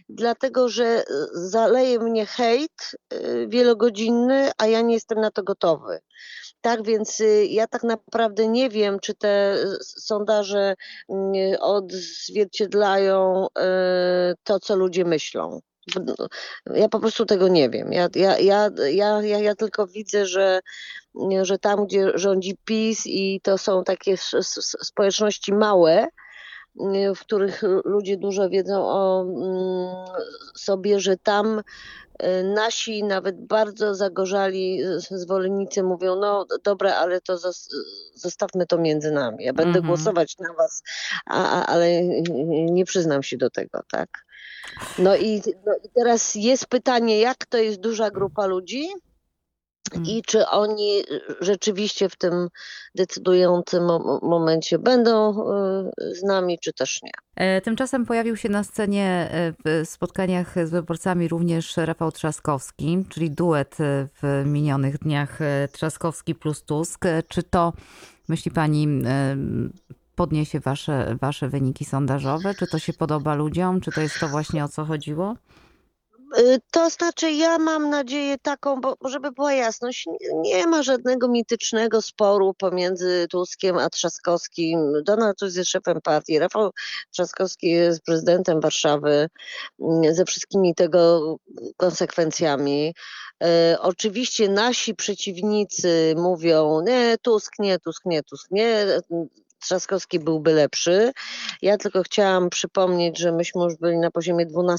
dlatego 0.09 0.69
że 0.69 1.03
y, 1.03 1.05
zaleje 1.33 1.99
mnie 1.99 2.27
hejt 2.27 2.97
y, 3.13 3.47
wielogodzinny, 3.49 4.51
a 4.59 4.67
ja 4.67 4.81
nie 4.81 4.95
jestem 4.95 5.21
na 5.21 5.31
to 5.31 5.43
gotowy. 5.43 6.01
Tak 6.67 6.83
więc 6.87 7.21
y, 7.21 7.47
ja 7.47 7.67
tak 7.67 7.83
naprawdę 7.83 8.49
nie 8.49 8.69
wiem, 8.69 9.01
czy 9.01 9.15
te 9.15 9.55
y, 9.55 9.67
sondaże 9.81 10.75
y, 11.11 11.61
odzwierciedlają 11.61 13.47
y, 13.47 14.35
to, 14.45 14.61
co 14.61 14.77
ludzie 14.77 15.05
myślą. 15.05 15.61
W- 15.97 16.29
Ja 16.77 16.89
po 16.89 17.01
prostu 17.01 17.27
tego 17.27 17.49
nie 17.49 17.71
wiem. 17.71 17.93
Ja, 17.93 18.09
ja, 18.15 18.39
ja, 18.39 18.71
ja, 19.23 19.39
ja, 19.39 19.55
tylko 19.55 19.87
widzę, 19.87 20.27
że, 20.27 20.61
że 21.43 21.59
tam, 21.59 21.87
gdzie 21.87 22.11
rządzi 22.15 22.57
PiS 22.65 23.03
i 23.07 23.41
to 23.43 23.59
są 23.59 23.85
takie 23.85 24.17
społeczności 24.83 25.55
małe, 25.55 26.09
w 27.15 27.21
których 27.21 27.63
ludzie 27.85 28.17
dużo 28.17 28.49
wiedzą 28.49 28.85
o 28.87 29.23
mm, 29.23 30.25
sobie, 30.57 31.01
że 31.01 31.17
tam 31.17 31.59
y, 32.23 32.45
nasi 32.45 33.05
nawet 33.05 33.47
bardzo 33.47 33.95
zagorzali 33.95 34.83
y, 34.85 35.01
zwolennicy 35.01 35.83
mówią, 35.83 36.17
no 36.17 36.47
dobra, 36.65 36.95
ale 36.95 37.21
to 37.21 37.37
zos- 37.37 37.69
zostawmy 38.15 38.67
to 38.67 38.79
między 38.79 39.11
nami. 39.11 39.45
Ja 39.45 39.53
będę 39.53 39.79
Mhm. 39.79 39.87
głosować 39.87 40.39
na 40.39 40.53
was, 40.55 40.83
a, 41.27 41.61
a, 41.61 41.67
ale 41.67 42.03
nie 42.71 42.85
przyznam 42.85 43.23
się 43.23 43.37
do 43.37 43.51
tego, 43.51 43.81
tak? 43.91 44.09
No 44.99 45.17
i, 45.17 45.43
no 45.67 45.75
i 45.85 45.89
teraz 45.95 46.35
jest 46.35 46.67
pytanie, 46.67 47.21
jak 47.21 47.47
to 47.47 47.59
jest 47.59 47.81
duża 47.81 48.11
grupa 48.11 48.47
ludzi. 48.47 48.89
I 50.05 50.23
czy 50.23 50.47
oni 50.47 51.03
rzeczywiście 51.41 52.09
w 52.09 52.17
tym 52.17 52.49
decydującym 52.95 53.85
mo- 53.85 54.21
momencie 54.23 54.79
będą 54.79 55.31
y, 55.31 56.15
z 56.15 56.23
nami, 56.23 56.59
czy 56.59 56.73
też 56.73 57.03
nie. 57.03 57.11
E, 57.37 57.61
Tymczasem 57.61 58.07
pojawił 58.07 58.37
się 58.37 58.49
na 58.49 58.65
scenie 58.65 59.29
e, 59.31 59.53
w 59.65 59.89
spotkaniach 59.89 60.55
z 60.67 60.71
wyborcami 60.71 61.29
również 61.29 61.77
Rafał 61.77 62.13
Trzaskowski, 62.13 63.05
czyli 63.09 63.31
duet 63.31 63.81
e, 63.81 64.09
w 64.23 64.43
minionych 64.47 64.99
dniach 64.99 65.39
Trzaskowski 65.73 66.35
plus 66.35 66.63
Tusk. 66.63 67.05
Czy 67.29 67.43
to, 67.43 67.73
myśli 68.29 68.51
pani, 68.51 68.89
podniesie 70.15 70.61
wasze, 70.61 71.17
wasze 71.21 71.49
wyniki 71.49 71.85
sondażowe? 71.85 72.55
Czy 72.55 72.67
to 72.67 72.79
się 72.79 72.93
podoba 72.93 73.35
ludziom? 73.35 73.81
Czy 73.81 73.93
to 73.93 74.01
jest 74.01 74.21
to 74.21 74.29
właśnie 74.29 74.65
o 74.65 74.69
co 74.69 74.85
chodziło? 74.85 75.35
Y, 76.39 76.59
To 76.71 76.91
znaczy, 76.91 77.31
ja 77.31 77.59
mam 77.59 77.91
nadzieję 77.91 78.39
taką, 78.39 78.81
bo 78.81 78.97
żeby 79.05 79.33
była 79.33 79.53
jasność, 79.53 80.07
nie, 80.35 80.67
ma 80.67 80.83
żadnego 80.83 81.29
mitycznego 81.29 82.03
sporu 82.03 82.55
pomiędzy 82.55 83.27
Tuskiem 83.31 83.79
a 83.79 83.91
Trzaskowskim. 83.91 84.93
Donald 85.05 85.39
Tusk 85.39 85.57
jest 85.57 85.71
szefem 85.71 86.01
partii, 86.01 86.39
Rafał 86.39 86.71
Trzaskowski 87.11 87.71
jest 87.71 88.03
prezydentem 88.03 88.61
Warszawy 88.61 89.29
mm, 89.81 90.15
ze 90.15 90.25
wszystkimi 90.25 90.75
tego 90.75 91.37
konsekwencjami. 91.77 92.95
E, 93.43 93.77
Oczywiście 93.81 94.49
nasi 94.49 94.95
przeciwnicy 94.95 96.15
mówią, 96.17 96.81
nie, 96.87 97.17
Tusk 97.23 97.53
nie, 97.59 97.79
Tusk 97.79 98.03
nie, 98.05 98.23
Tusk 98.23 98.51
nie. 98.51 98.87
Trzaskowski 99.59 100.21
byłby 100.21 100.53
lepszy. 100.53 101.13
Ja 101.63 101.77
tylko 101.79 102.03
chciałam 102.03 102.51
przypomnieć, 102.51 103.19
że 103.19 103.33
myśmy 103.33 103.65
już 103.65 103.77
byli 103.77 103.99
na 103.99 104.11
poziomie 104.11 104.47
12% 104.47 104.75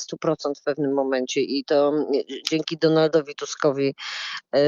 w 0.60 0.64
pewnym 0.64 0.94
momencie 0.94 1.42
i 1.42 1.64
to 1.66 1.90
mm, 1.90 2.06
dzięki 2.50 2.78
Donaldowi 2.78 3.36
Tuskowi 3.36 3.96
e, 4.56 4.60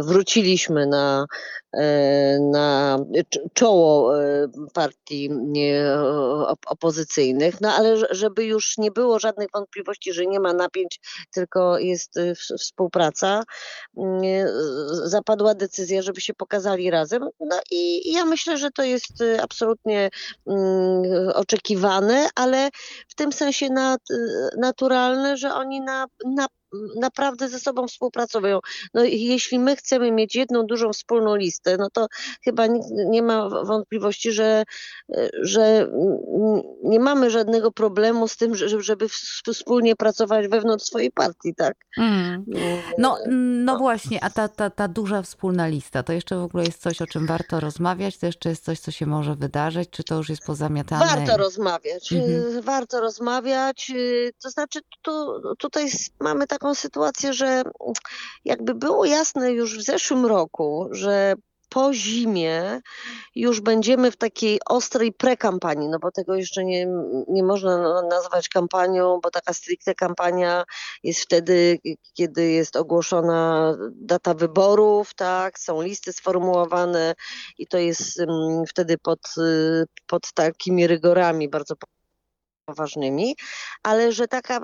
wróciliśmy 0.00 0.86
na, 0.86 1.26
e, 1.72 2.38
na 2.40 2.98
cz- 3.14 3.40
czoło 3.54 4.12
partii 4.74 5.30
opozycyjnych. 6.66 7.60
No 7.60 7.72
ale 7.72 7.96
żeby 8.10 8.44
już 8.44 8.78
nie 8.78 8.90
było 8.90 9.18
żadnych 9.18 9.48
wątpliwości, 9.54 10.12
że 10.12 10.26
nie 10.26 10.40
ma 10.40 10.52
napięć, 10.52 11.00
tylko 11.34 11.78
jest 11.78 12.14
współpraca, 12.58 13.42
zapadła 15.04 15.54
decyzja, 15.54 16.02
żeby 16.02 16.20
się 16.20 16.34
pokazali 16.34 16.90
razem. 16.90 17.28
No 17.40 17.60
i 17.70 18.12
ja 18.12 18.24
myślę, 18.24 18.58
że 18.58 18.70
to 18.70 18.82
jest 18.82 19.22
absolutnie 19.46 20.10
mm, 20.46 21.28
oczekiwane, 21.34 22.28
ale 22.34 22.70
w 23.08 23.14
tym 23.14 23.32
sensie 23.32 23.70
nat, 23.70 24.00
naturalne, 24.58 25.36
że 25.36 25.54
oni 25.54 25.80
na, 25.80 26.06
na, 26.26 26.46
naprawdę 26.96 27.48
ze 27.48 27.60
sobą 27.60 27.88
współpracują. 27.88 28.58
No 28.94 29.04
i 29.04 29.20
jeśli 29.24 29.58
my 29.58 29.76
chcemy 29.76 30.12
mieć 30.12 30.34
jedną 30.34 30.62
dużą 30.66 30.92
wspólną 30.92 31.36
listę, 31.36 31.76
no 31.76 31.88
to 31.92 32.06
chyba 32.44 32.66
nikt 32.66 32.86
nie 32.90 33.22
ma 33.22 33.48
wątpliwości, 33.64 34.32
że, 34.32 34.64
że 35.42 35.88
nie 36.82 37.00
mamy 37.00 37.30
żadnego 37.30 37.72
problemu 37.72 38.28
z 38.28 38.36
tym, 38.36 38.54
że- 38.54 38.80
żeby 38.82 39.06
wspólnie 39.52 39.96
pracować 39.96 40.48
wewnątrz 40.48 40.84
swojej 40.84 41.10
partii, 41.12 41.54
tak? 41.54 41.74
Mm. 41.98 42.44
No, 42.98 43.18
no 43.64 43.78
właśnie, 43.78 44.24
a 44.24 44.30
ta, 44.30 44.48
ta, 44.48 44.70
ta 44.70 44.88
duża 44.88 45.22
wspólna 45.22 45.66
lista, 45.66 46.02
to 46.02 46.12
jeszcze 46.12 46.36
w 46.36 46.42
ogóle 46.42 46.64
jest 46.64 46.82
coś, 46.82 47.02
o 47.02 47.06
czym 47.06 47.26
warto 47.26 47.60
rozmawiać? 47.60 48.18
To 48.18 48.26
jeszcze 48.26 48.48
jest 48.48 48.64
coś, 48.64 48.80
co 48.80 48.90
się 48.90 49.06
może 49.06 49.34
wydarzyć? 49.34 49.90
Czy 49.90 50.04
to 50.04 50.14
już 50.14 50.28
jest 50.28 50.42
pozamiatane? 50.46 51.06
Warto 51.06 51.36
rozmawiać, 51.36 52.12
Mhm. 52.12 52.62
warto 52.62 53.00
rozmawiać. 53.00 53.92
To 54.42 54.50
znaczy, 54.50 54.80
tu, 55.02 55.12
tutaj 55.58 55.86
mamy 56.20 56.46
taką 56.58 56.74
sytuację, 56.74 57.32
że 57.32 57.62
jakby 58.44 58.74
było 58.74 59.04
jasne 59.04 59.52
już 59.52 59.78
w 59.78 59.82
zeszłym 59.82 60.26
roku, 60.26 60.88
że 60.90 61.34
po 61.68 61.94
zimie 61.94 62.80
już 63.34 63.60
będziemy 63.60 64.10
w 64.10 64.16
takiej 64.16 64.60
ostrej 64.66 65.12
prekampanii, 65.12 65.88
no 65.88 65.98
bo 65.98 66.10
tego 66.10 66.34
jeszcze 66.34 66.64
nie, 66.64 66.86
nie 67.28 67.42
można 67.42 68.02
nazwać 68.02 68.48
kampanią, 68.48 69.20
bo 69.22 69.30
taka 69.30 69.52
stricte 69.52 69.94
kampania 69.94 70.64
jest 71.02 71.20
wtedy, 71.20 71.78
kiedy 72.14 72.50
jest 72.50 72.76
ogłoszona 72.76 73.74
data 73.92 74.34
wyborów, 74.34 75.14
tak, 75.14 75.58
są 75.58 75.82
listy 75.82 76.12
sformułowane 76.12 77.14
i 77.58 77.66
to 77.66 77.78
jest 77.78 78.20
mm, 78.20 78.66
wtedy 78.68 78.98
pod, 78.98 79.20
y, 79.38 79.84
pod 80.06 80.32
takimi 80.32 80.86
rygorami 80.86 81.48
bardzo 81.48 81.76
poważnymi, 82.66 83.36
ale 83.82 84.12
że 84.12 84.28
taka 84.28 84.60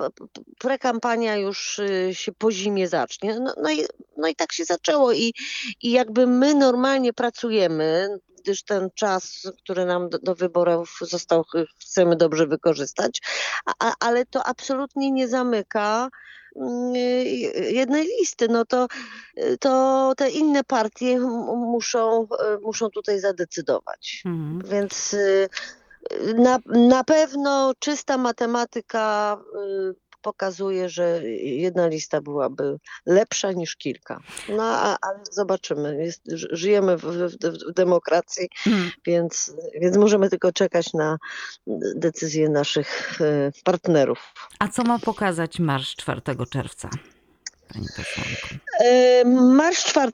prekampania 0.58 1.36
już 1.36 1.78
y, 1.78 2.10
się 2.12 2.32
po 2.32 2.52
zimie 2.52 2.88
zacznie. 2.88 3.40
No, 3.40 3.54
no, 3.62 3.70
i, 3.70 3.86
no 4.16 4.28
i 4.28 4.34
tak 4.34 4.52
się 4.52 4.64
zaczęło 4.64 5.12
i, 5.12 5.34
i 5.82 5.90
jakby 5.90 6.26
my 6.26 6.54
normalnie 6.54 7.12
pracujemy, 7.12 8.08
gdyż 8.38 8.62
ten 8.62 8.88
czas, 8.94 9.48
który 9.64 9.84
nam 9.84 10.08
do, 10.08 10.18
do 10.18 10.34
wyborów 10.34 10.98
został, 11.00 11.42
ch- 11.44 11.80
chcemy 11.80 12.16
dobrze 12.16 12.46
wykorzystać, 12.46 13.20
a, 13.78 13.92
ale 14.00 14.26
to 14.26 14.44
absolutnie 14.44 15.10
nie 15.10 15.28
zamyka 15.28 16.08
mm, 16.56 16.94
jednej 17.70 18.06
listy, 18.20 18.48
no 18.48 18.64
to, 18.64 18.86
to 19.60 20.12
te 20.16 20.30
inne 20.30 20.64
partie 20.64 21.20
muszą, 21.56 22.28
muszą 22.62 22.90
tutaj 22.90 23.20
zadecydować. 23.20 24.22
Mhm. 24.26 24.70
Więc 24.70 25.16
na, 26.36 26.58
na 26.66 27.04
pewno 27.04 27.72
czysta 27.78 28.18
matematyka 28.18 29.38
pokazuje, 30.22 30.88
że 30.88 31.20
jedna 31.42 31.86
lista 31.86 32.20
byłaby 32.20 32.78
lepsza 33.06 33.52
niż 33.52 33.76
kilka. 33.76 34.20
No 34.48 34.62
ale 35.02 35.20
zobaczymy. 35.30 36.04
Jest, 36.04 36.22
żyjemy 36.50 36.96
w, 36.96 37.02
w, 37.02 37.36
w 37.70 37.72
demokracji, 37.72 38.48
hmm. 38.56 38.90
więc, 39.06 39.52
więc 39.80 39.96
możemy 39.96 40.30
tylko 40.30 40.52
czekać 40.52 40.92
na 40.92 41.18
decyzje 41.94 42.48
naszych 42.48 43.20
e, 43.20 43.52
partnerów. 43.64 44.34
A 44.58 44.68
co 44.68 44.82
ma 44.82 44.98
pokazać 44.98 45.58
marsz 45.58 45.96
4 45.96 46.20
czerwca? 46.50 46.90
Pani? 47.72 47.86
E, 48.80 49.24
marsz 49.24 49.84
4 49.84 50.12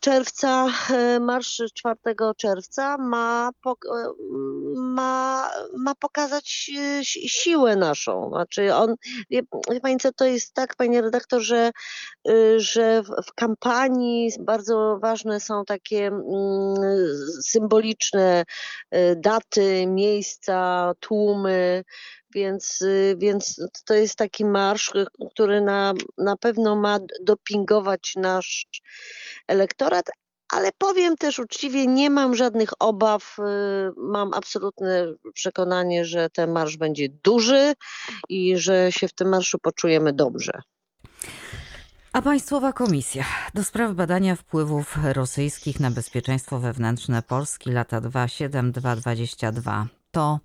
czerwca, 0.00 0.66
e, 0.90 1.20
marsz 1.20 1.62
4 1.74 2.34
czerwca 2.36 2.96
ma, 2.98 3.50
e, 3.66 3.70
ma, 4.74 5.50
ma 5.78 5.94
pokazać 5.94 6.70
siłę 7.02 7.76
naszą. 7.76 8.28
Znaczy 8.28 8.74
on, 8.74 8.94
wie, 9.30 9.42
pani 9.82 9.96
co, 9.96 10.12
to 10.12 10.24
jest 10.24 10.54
tak, 10.54 10.76
panie 10.76 11.02
redaktor, 11.02 11.40
że, 11.40 11.70
że 12.56 13.02
w 13.02 13.34
kampanii 13.34 14.30
bardzo 14.40 14.98
ważne 15.02 15.40
są 15.40 15.64
takie 15.64 16.06
mm, 16.06 16.24
symboliczne 17.42 18.44
daty, 19.16 19.86
miejsca, 19.86 20.92
tłumy, 21.00 21.84
więc, 22.34 22.82
y, 22.82 23.16
więc 23.18 23.60
to 23.84 23.94
jest 23.94 24.16
taki 24.16 24.44
marsz, 24.44 24.92
który 25.30 25.60
na, 25.60 25.94
na 26.18 26.36
pewno 26.36 26.76
ma 26.76 26.98
dopingować 27.22 28.12
nasz 28.16 28.66
elektorat, 29.48 30.10
ale 30.52 30.70
powiem 30.78 31.16
też 31.16 31.38
uczciwie, 31.38 31.86
nie 31.86 32.10
mam 32.10 32.34
żadnych 32.34 32.70
obaw. 32.78 33.36
Y, 33.38 33.42
mam 33.96 34.34
absolutne 34.34 35.14
przekonanie, 35.34 36.04
że 36.04 36.30
ten 36.30 36.52
marsz 36.52 36.76
będzie 36.76 37.08
duży 37.24 37.74
i 38.28 38.56
że 38.56 38.92
się 38.92 39.08
w 39.08 39.12
tym 39.12 39.28
marszu 39.28 39.58
poczujemy 39.58 40.12
dobrze. 40.12 40.62
A 42.12 42.22
Państwowa 42.22 42.72
Komisja 42.72 43.24
do 43.54 43.64
spraw 43.64 43.94
badania 43.94 44.36
wpływów 44.36 44.96
rosyjskich 45.12 45.80
na 45.80 45.90
bezpieczeństwo 45.90 46.58
wewnętrzne 46.58 47.22
Polski 47.22 47.70
lata 47.70 48.00
27-2022 48.00 49.84
to, 50.10 50.38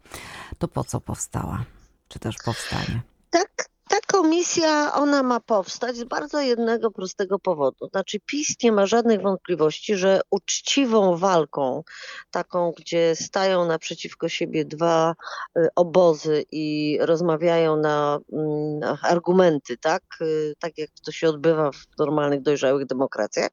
to 0.57 0.67
po 0.67 0.83
co 0.83 1.01
powstała? 1.01 1.65
Czy 2.07 2.19
też 2.19 2.35
powstanie? 2.45 3.01
Tak, 3.29 3.69
ta 3.89 3.97
komisja, 4.07 4.93
ona 4.93 5.23
ma 5.23 5.39
powstać 5.39 5.95
z 5.95 6.03
bardzo 6.03 6.41
jednego 6.41 6.91
prostego 6.91 7.39
powodu. 7.39 7.87
Znaczy 7.89 8.19
PiS 8.25 8.47
nie 8.63 8.71
ma 8.71 8.85
żadnych 8.85 9.21
wątpliwości, 9.21 9.95
że 9.95 10.21
uczciwą 10.29 11.17
walką, 11.17 11.83
taką, 12.31 12.73
gdzie 12.77 13.15
stają 13.15 13.65
naprzeciwko 13.65 14.29
siebie 14.29 14.65
dwa 14.65 15.15
y, 15.57 15.67
obozy 15.75 16.45
i 16.51 16.97
rozmawiają 17.01 17.77
na, 17.77 18.19
mm, 18.33 18.79
na 18.79 18.97
argumenty, 19.01 19.77
tak? 19.77 20.03
Y, 20.21 20.53
tak 20.59 20.77
jak 20.77 20.89
to 21.05 21.11
się 21.11 21.29
odbywa 21.29 21.71
w 21.71 21.85
normalnych, 21.99 22.41
dojrzałych 22.41 22.85
demokracjach, 22.85 23.49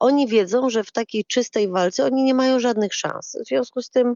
oni 0.00 0.28
wiedzą, 0.28 0.70
że 0.70 0.84
w 0.84 0.92
takiej 0.92 1.24
czystej 1.24 1.68
walce 1.68 2.04
oni 2.04 2.24
nie 2.24 2.34
mają 2.34 2.60
żadnych 2.60 2.94
szans. 2.94 3.36
W 3.44 3.48
związku 3.48 3.82
z 3.82 3.90
tym, 3.90 4.14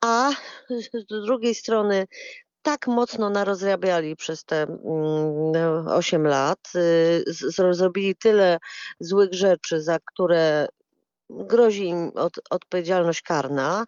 a 0.00 0.30
z 0.70 1.06
drugiej 1.26 1.54
strony 1.54 2.06
tak 2.62 2.86
mocno 2.86 3.30
narozrabiali 3.30 4.16
przez 4.16 4.44
te 4.44 4.66
8 5.86 6.20
mm, 6.20 6.30
lat, 6.30 6.58
y, 6.76 7.24
zrobili 7.70 8.16
tyle 8.16 8.58
złych 9.00 9.34
rzeczy, 9.34 9.82
za 9.82 9.98
które 9.98 10.68
grozi 11.30 11.88
im 11.88 12.12
od, 12.14 12.32
odpowiedzialność 12.50 13.22
karna, 13.22 13.84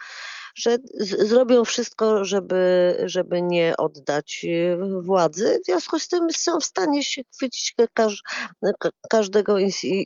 że 0.55 0.79
z, 0.95 1.29
zrobią 1.29 1.65
wszystko, 1.65 2.25
żeby, 2.25 2.97
żeby 3.05 3.43
nie 3.43 3.75
oddać 3.77 4.45
y, 4.45 4.79
władzy. 5.03 5.61
W 5.63 5.67
związku 5.67 5.99
z 5.99 6.09
tym 6.09 6.27
są 6.33 6.61
w 6.61 6.65
stanie 6.65 7.05
się 7.05 7.23
chwycić 7.35 7.75
każ, 7.95 8.23
każdego 9.11 9.59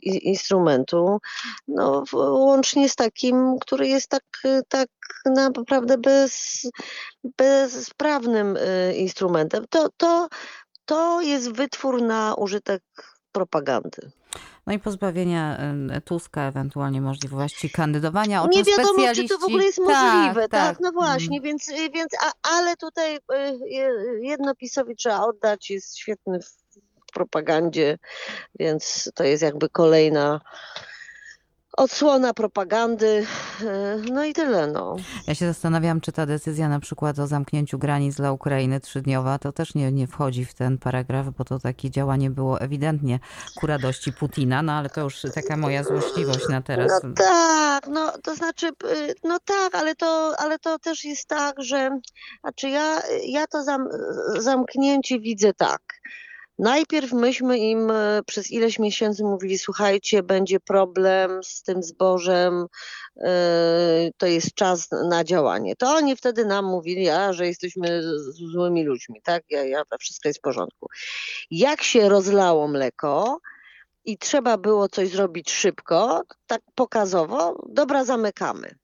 instrumentu, 0.03 1.19
no, 1.67 2.03
łącznie 2.13 2.89
z 2.89 2.95
takim, 2.95 3.55
który 3.61 3.87
jest 3.87 4.09
tak, 4.09 4.23
tak 4.67 4.89
naprawdę 5.25 5.97
bez, 5.97 6.61
bezprawnym 7.37 8.57
y, 8.57 8.93
instrumentem. 8.95 9.65
To, 9.69 9.89
to, 9.97 10.27
to 10.85 11.21
jest 11.21 11.51
wytwór 11.51 12.01
na 12.01 12.35
użytek 12.35 12.83
propagandy. 13.31 14.11
No 14.69 14.75
i 14.75 14.79
pozbawienia 14.79 15.59
Tuska 16.05 16.41
ewentualnie 16.41 17.01
możliwości 17.01 17.69
kandydowania. 17.69 18.43
O 18.43 18.47
nie 18.47 18.63
wiadomo, 18.63 18.89
specjaliści... 18.89 19.27
czy 19.27 19.33
to 19.33 19.39
w 19.39 19.43
ogóle 19.43 19.63
jest 19.63 19.79
możliwe, 19.79 20.41
tak? 20.41 20.49
tak? 20.49 20.77
No 20.79 20.91
właśnie, 20.91 21.37
mm. 21.37 21.43
więc, 21.43 21.71
więc 21.93 22.13
a, 22.21 22.57
ale 22.57 22.77
tutaj 22.77 23.15
y, 23.15 23.19
jedno 24.21 24.55
PiSowi 24.55 24.95
trzeba 24.95 25.25
oddać, 25.25 25.69
jest 25.69 25.97
świetny 25.97 26.39
w 26.41 27.11
propagandzie, 27.13 27.97
więc 28.59 29.11
to 29.15 29.23
jest 29.23 29.43
jakby 29.43 29.69
kolejna 29.69 30.41
odsłona 31.79 32.33
propagandy, 32.33 33.25
e, 33.65 33.97
no 34.11 34.25
i 34.25 34.33
tyle. 34.33 34.67
No. 34.67 34.95
Ja 35.27 35.35
się 35.35 35.45
zastanawiam, 35.45 36.01
czy 36.01 36.11
ta 36.11 36.25
decyzja 36.25 36.69
na 36.69 36.79
przykład 36.79 37.19
o 37.19 37.27
zamknięciu 37.27 37.79
granic 37.79 38.15
dla 38.15 38.31
Ukrainy 38.31 38.79
trzydniowa, 38.79 39.39
to 39.39 39.51
też 39.51 39.75
nie, 39.75 39.91
nie 39.91 40.07
wchodzi 40.07 40.45
w 40.45 40.53
ten 40.53 40.77
paragraf, 40.77 41.25
bo 41.37 41.45
to 41.45 41.59
takie 41.59 41.89
działanie 41.89 42.29
było 42.29 42.61
ewidentnie 42.61 43.19
ku 43.55 43.67
radości 43.67 44.13
Putina, 44.13 44.61
no 44.61 44.73
ale 44.73 44.89
to 44.89 45.01
już 45.01 45.21
taka 45.35 45.57
moja 45.57 45.83
złośliwość 45.83 46.49
na 46.49 46.61
teraz. 46.61 46.91
No 47.03 47.13
tak, 47.15 47.87
no 47.87 48.11
to 48.23 48.35
znaczy, 48.35 48.67
y, 48.67 49.15
no 49.23 49.37
tak, 49.45 49.75
ale 49.75 49.95
to, 49.95 50.33
ale 50.37 50.59
to 50.59 50.79
też 50.79 51.05
jest 51.05 51.27
tak, 51.27 51.63
że 51.63 51.99
znaczy 52.41 52.69
ja, 52.69 53.01
ja 53.25 53.47
to 53.47 53.63
zam, 53.63 53.87
zamknięcie 54.39 55.19
widzę 55.19 55.53
tak 55.53 55.81
Najpierw 56.59 57.11
myśmy 57.11 57.57
im 57.57 57.91
e, 57.91 58.21
przez 58.25 58.51
ileś 58.51 58.79
miesięcy 58.79 59.23
mówili, 59.23 59.57
słuchajcie, 59.57 60.23
będzie 60.23 60.59
problem 60.59 61.43
z 61.43 61.63
tym 61.63 61.83
zbożem, 61.83 62.65
e, 63.17 64.09
to 64.17 64.27
jest 64.27 64.53
czas 64.53 64.87
na 65.09 65.23
działanie. 65.23 65.75
To 65.75 65.87
oni 65.89 66.15
wtedy 66.15 66.45
nam 66.45 66.65
mówili, 66.65 67.09
a, 67.09 67.33
że 67.33 67.47
jesteśmy 67.47 68.01
złymi 68.51 68.83
ludźmi, 68.83 69.21
tak? 69.23 69.43
Ja, 69.49 69.63
ja, 69.63 69.83
wszystko 69.99 70.29
jest 70.29 70.39
w 70.39 70.41
porządku. 70.41 70.87
Jak 71.51 71.83
się 71.83 72.09
rozlało 72.09 72.67
mleko, 72.67 73.39
i 74.05 74.17
trzeba 74.17 74.57
było 74.57 74.89
coś 74.89 75.09
zrobić 75.09 75.51
szybko, 75.51 76.23
tak 76.47 76.61
pokazowo, 76.75 77.65
dobra, 77.69 78.05
zamykamy. 78.05 78.75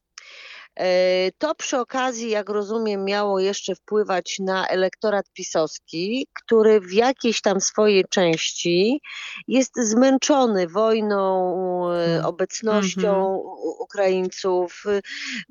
E, 0.80 1.32
to 1.38 1.56
przy 1.56 1.80
okazji, 1.80 2.30
jak 2.30 2.50
rozumiem, 2.50 3.06
miało 3.06 3.40
jeszcze 3.40 3.76
wpływać 3.76 4.40
na 4.40 4.68
elektorat 4.68 5.26
pisowski, 5.34 6.28
który 6.34 6.82
w 6.82 6.94
jakiejś 6.94 7.42
tam 7.42 7.62
swojej 7.62 8.06
części 8.10 9.02
jest 9.48 9.72
zmęczony 9.78 10.68
wojną, 10.68 11.54
e, 11.92 12.06
hmm. 12.06 12.26
obecnością 12.26 13.16
mm 13.16 13.38
-hmm. 13.38 13.76
Ukraińców 13.80 14.84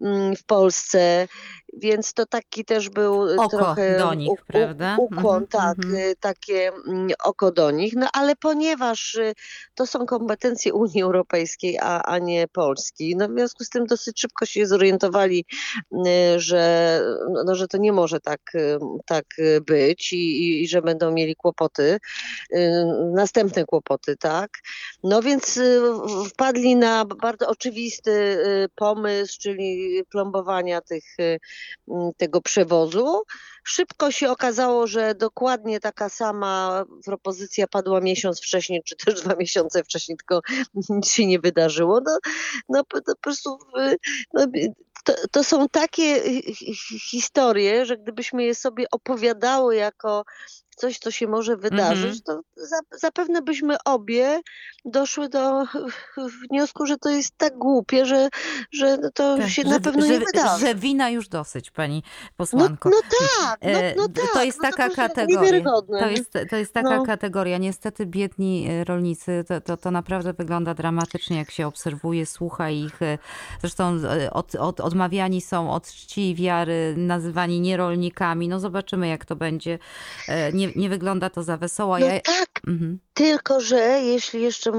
mm, 0.02 0.36
w 0.36 0.44
Polsce, 0.44 1.28
więc 1.76 2.14
to 2.14 2.26
taki 2.26 2.64
też 2.64 2.88
był 2.88 3.22
oko 3.22 3.48
trochę 3.48 3.98
do 3.98 4.14
nich, 4.14 4.30
u, 4.30 4.36
prawda? 4.46 4.96
ukłon, 4.98 5.36
mm 5.36 5.44
-hmm. 5.44 5.48
tak, 5.48 5.78
mhm. 5.84 6.14
takie 6.20 6.72
mm, 6.88 7.08
oko 7.24 7.52
do 7.52 7.70
nich. 7.70 7.94
No 7.96 8.08
ale 8.12 8.36
ponieważ 8.36 9.18
to 9.74 9.86
są 9.86 10.06
kompetencje 10.06 10.74
Unii 10.74 11.02
Europejskiej, 11.02 11.78
a, 11.78 12.02
a 12.02 12.18
nie 12.18 12.48
Polski, 12.48 13.16
no 13.16 13.28
w 13.28 13.32
związku 13.32 13.64
z 13.64 13.68
tym 13.68 13.86
dosyć 13.86 14.20
szybko 14.20 14.46
się 14.46 14.66
zorientowali, 14.66 15.13
y, 15.14 16.40
że, 16.40 17.00
no, 17.46 17.54
że 17.54 17.68
to 17.68 17.78
nie 17.78 17.92
może 17.92 18.20
tak, 18.20 18.40
y, 18.54 18.78
tak 19.06 19.24
być 19.66 20.12
i, 20.12 20.62
i 20.62 20.68
że 20.68 20.82
będą 20.82 21.12
mieli 21.12 21.36
kłopoty, 21.36 21.98
następne 23.14 23.64
kłopoty, 23.64 24.16
tak. 24.16 24.50
No 25.04 25.22
więc 25.22 25.60
wpadli 26.28 26.76
na 26.76 27.04
bardzo 27.04 27.48
oczywisty 27.48 28.38
pomysł, 28.74 29.38
czyli 29.40 30.02
plombowania 30.10 30.80
tych 30.80 31.04
tego 32.16 32.40
przewozu. 32.40 33.22
Szybko 33.64 34.10
się 34.10 34.30
okazało, 34.30 34.86
że 34.86 35.14
dokładnie 35.14 35.80
taka 35.80 36.08
sama 36.08 36.84
propozycja 37.04 37.66
padła 37.66 38.00
miesiąc 38.00 38.40
wcześniej, 38.40 38.82
czy 38.84 38.96
też 38.96 39.22
dwa 39.22 39.34
miesiące 39.34 39.84
wcześniej, 39.84 40.18
tylko 40.18 40.40
nic 40.88 41.08
się 41.10 41.26
nie 41.26 41.38
wydarzyło. 41.38 42.00
No, 42.04 42.18
no 42.68 42.84
po 42.84 43.16
prostu 43.20 43.58
no, 44.34 44.46
to, 45.04 45.12
to, 45.30 45.44
są 45.44 45.68
takie 45.68 46.22
historie, 47.10 47.86
że 47.86 47.96
gdybyśmy 47.96 48.44
je 48.44 48.54
sobie 48.54 48.86
opowiadały 48.90 49.76
jako 49.76 50.24
coś, 50.74 50.98
co 50.98 51.10
się 51.10 51.26
może 51.26 51.56
wydarzyć, 51.56 52.22
to 52.22 52.40
za, 52.56 52.76
zapewne 52.98 53.42
byśmy 53.42 53.76
obie 53.84 54.40
doszły 54.84 55.28
do 55.28 55.64
wniosku, 56.50 56.86
że 56.86 56.96
to 56.98 57.08
jest 57.10 57.38
tak 57.38 57.58
głupie, 57.58 58.06
że, 58.06 58.28
że 58.72 58.98
to 59.14 59.36
Tak, 59.38 59.48
się 59.48 59.62
że, 59.62 59.68
na 59.68 59.80
pewno 59.80 60.06
że, 60.06 60.12
nie 60.12 60.18
wydarzy. 60.18 60.66
że 60.66 60.74
wina 60.74 61.10
już 61.10 61.28
dosyć, 61.28 61.70
pani 61.70 62.02
No, 62.04 62.30
posłanko. 62.36 62.88
no 62.90 62.96
tak, 63.40 63.58
no, 63.62 63.68
E, 63.70 63.94
no 63.96 64.08
to 64.08 64.22
tak. 64.34 64.46
jest 64.46 64.58
no 64.62 64.70
taka 64.70 64.88
to 64.88 64.94
kategoria. 64.96 65.40
Niewiarygodne. 65.40 65.98
To 66.00 66.06
nie? 66.06 66.12
jest, 66.12 66.32
to 66.50 66.56
jest 66.56 66.72
taka 66.74 66.96
No. 66.96 67.04
kategoria. 67.04 67.58
Niestety 67.58 68.06
biedni 68.06 68.66
e, 68.70 68.84
rolnicy, 68.84 69.44
to, 69.48 69.60
to, 69.60 69.76
to 69.76 69.90
naprawdę 69.90 70.32
wygląda 70.32 70.74
dramatycznie, 70.74 71.36
jak 71.36 71.50
się 71.50 71.66
obserwuje, 71.66 72.26
słucha 72.26 72.70
ich. 72.70 73.02
e, 73.02 73.18
Zresztą 73.60 73.96
od, 74.30 74.54
od, 74.54 74.80
odmawiani 74.80 75.40
są 75.40 75.70
od 75.72 75.86
czci 75.92 76.30
i 76.30 76.34
wiary, 76.34 76.94
nazywani 76.96 77.60
nierolnikami. 77.60 78.48
No 78.48 78.60
zobaczymy, 78.60 79.08
jak 79.08 79.24
to 79.24 79.36
będzie. 79.36 79.78
E, 80.28 80.52
Nie, 80.66 80.72
nie 80.76 80.88
wygląda 80.88 81.30
to 81.30 81.42
za 81.42 81.56
wesoło. 81.56 81.98
No 81.98 82.06
Ja... 82.06 82.20
tak, 82.20 82.48
Mhm. 82.66 82.98
Tylko, 83.14 83.60
że 83.60 83.76
jeśli 84.02 84.42
jeszcze 84.42 84.72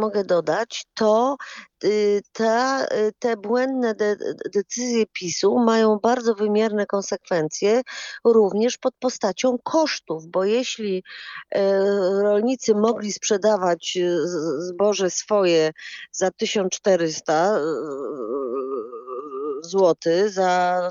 mogę 0.00 0.24
dodać, 0.24 0.84
to 0.94 1.36
y, 1.84 2.20
ta, 2.32 2.84
y, 2.84 3.12
te 3.18 3.36
błędne 3.36 3.94
de, 3.94 4.16
de- 4.16 4.34
decyzje 4.54 5.04
PiSu 5.12 5.58
mają 5.58 5.98
bardzo 6.02 6.34
wymierne 6.34 6.86
konsekwencje 6.86 7.82
również 8.24 8.78
pod 8.78 8.94
postacią 9.00 9.58
kosztów, 9.64 10.26
bo 10.26 10.44
jeśli 10.44 11.02
e, 11.54 11.82
rolnicy 12.22 12.74
mogli 12.74 13.12
sprzedawać 13.12 13.98
z- 14.24 14.68
zboże 14.68 15.10
swoje 15.10 15.70
za 16.12 16.30
1400 16.30 17.58
zł 19.64 20.12
za 20.26 20.90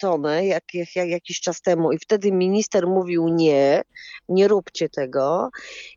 tonę 0.00 0.46
jak, 0.46 0.64
jak, 0.74 0.96
jak 0.96 1.08
jakiś 1.08 1.40
czas 1.40 1.60
temu 1.60 1.92
i 1.92 1.98
wtedy 1.98 2.32
minister 2.32 2.86
mówił 2.86 3.28
nie, 3.28 3.82
nie 4.28 4.48
róbcie 4.48 4.88
tego, 4.88 5.50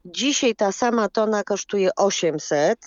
Dzisiaj 0.05 0.55
ta 0.55 0.71
sama 0.71 1.09
tona 1.09 1.43
kosztuje 1.43 1.89
800 1.95 2.79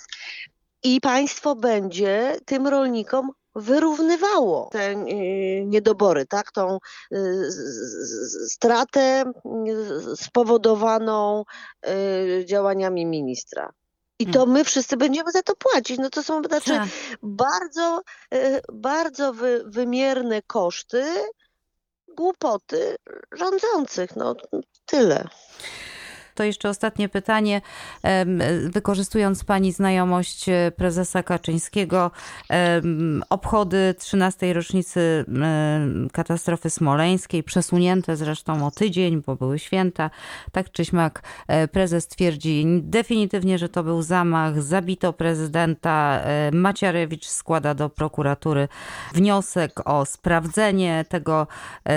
i 0.83 1.01
państwo 1.01 1.55
będzie 1.55 2.37
tym 2.45 2.67
rolnikom 2.67 3.29
wyrównywało 3.55 4.69
te 4.71 4.91
y, 4.91 5.63
niedobory, 5.65 6.25
tak? 6.25 6.51
Tą 6.51 6.77
y, 7.13 7.17
stratę 8.49 9.23
y, 10.13 10.15
spowodowaną 10.15 11.43
działaniami 12.45 13.05
ministra. 13.05 13.73
I 14.21 14.31
to 14.31 14.45
my 14.45 14.63
wszyscy 14.63 14.97
będziemy 14.97 15.31
za 15.31 15.43
to 15.43 15.55
płacić. 15.55 15.99
No 15.99 16.09
to 16.09 16.23
są 16.23 16.41
znaczy 16.43 16.69
Tak. 16.69 16.89
bardzo, 17.23 18.01
y, 18.33 18.61
bardzo 18.73 19.33
wy, 19.33 19.63
wymierne 19.65 20.41
koszty 20.41 21.03
głupoty 22.15 22.95
rządzących. 23.31 24.15
No 24.15 24.35
tyle. 24.85 25.27
To 26.41 26.45
jeszcze 26.45 26.69
ostatnie 26.69 27.09
pytanie. 27.09 27.61
Wykorzystując 28.69 29.43
Pani 29.43 29.71
znajomość 29.71 30.49
e, 30.49 30.71
prezesa 30.75 31.23
Kaczyńskiego, 31.23 32.11
obchody 33.29 33.95
13. 33.99 34.53
rocznicy 34.53 35.25
katastrofy 36.11 36.69
smoleńskiej, 36.69 37.43
przesunięte 37.43 38.17
zresztą 38.17 38.67
o 38.67 38.71
tydzień, 38.71 39.23
bo 39.25 39.35
były 39.35 39.59
święta, 39.59 40.09
tak 40.51 40.71
czy 40.71 40.85
śmak 40.85 41.23
e, 41.47 41.67
prezes 41.67 42.07
twierdzi 42.07 42.65
definitywnie, 42.81 43.57
że 43.57 43.69
to 43.69 43.83
był 43.83 44.01
zamach, 44.01 44.61
zabito 44.61 45.13
prezydenta. 45.13 46.19
E, 46.23 46.51
Maciarewicz 46.51 47.27
składa 47.27 47.73
do 47.73 47.89
prokuratury 47.89 48.67
wniosek 49.13 49.89
o 49.89 50.05
sprawdzenie 50.05 51.05
tego 51.09 51.47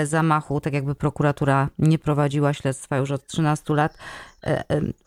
zamachu, 0.03 0.61
tak 0.61 0.73
jakby 0.73 0.95
prokuratura 0.95 1.67
nie 1.79 1.99
prowadziła 1.99 2.53
śledztwa 2.53 2.97
już 2.97 3.11
od 3.11 3.27
13 3.27 3.73
lat. 3.73 3.97
E, 4.45 4.63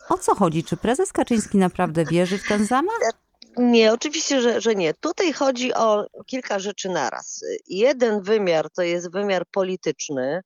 O 0.09 0.17
co 0.17 0.35
chodzi? 0.35 0.63
Czy 0.63 0.77
prezes 0.77 1.11
Kaczyński 1.13 1.57
naprawdę 1.57 2.05
wierzy 2.05 2.37
w 2.37 2.47
ten 2.47 2.65
zamach? 2.65 2.99
Nie, 3.57 3.93
oczywiście, 3.93 4.41
że, 4.41 4.61
że 4.61 4.75
nie. 4.75 4.93
Tutaj 4.93 5.33
chodzi 5.33 5.73
o 5.73 6.05
kilka 6.25 6.59
rzeczy 6.59 6.89
naraz. 6.89 7.45
Jeden 7.67 8.21
wymiar 8.21 8.69
to 8.69 8.81
jest 8.81 9.11
wymiar 9.11 9.43
polityczny 9.51 10.41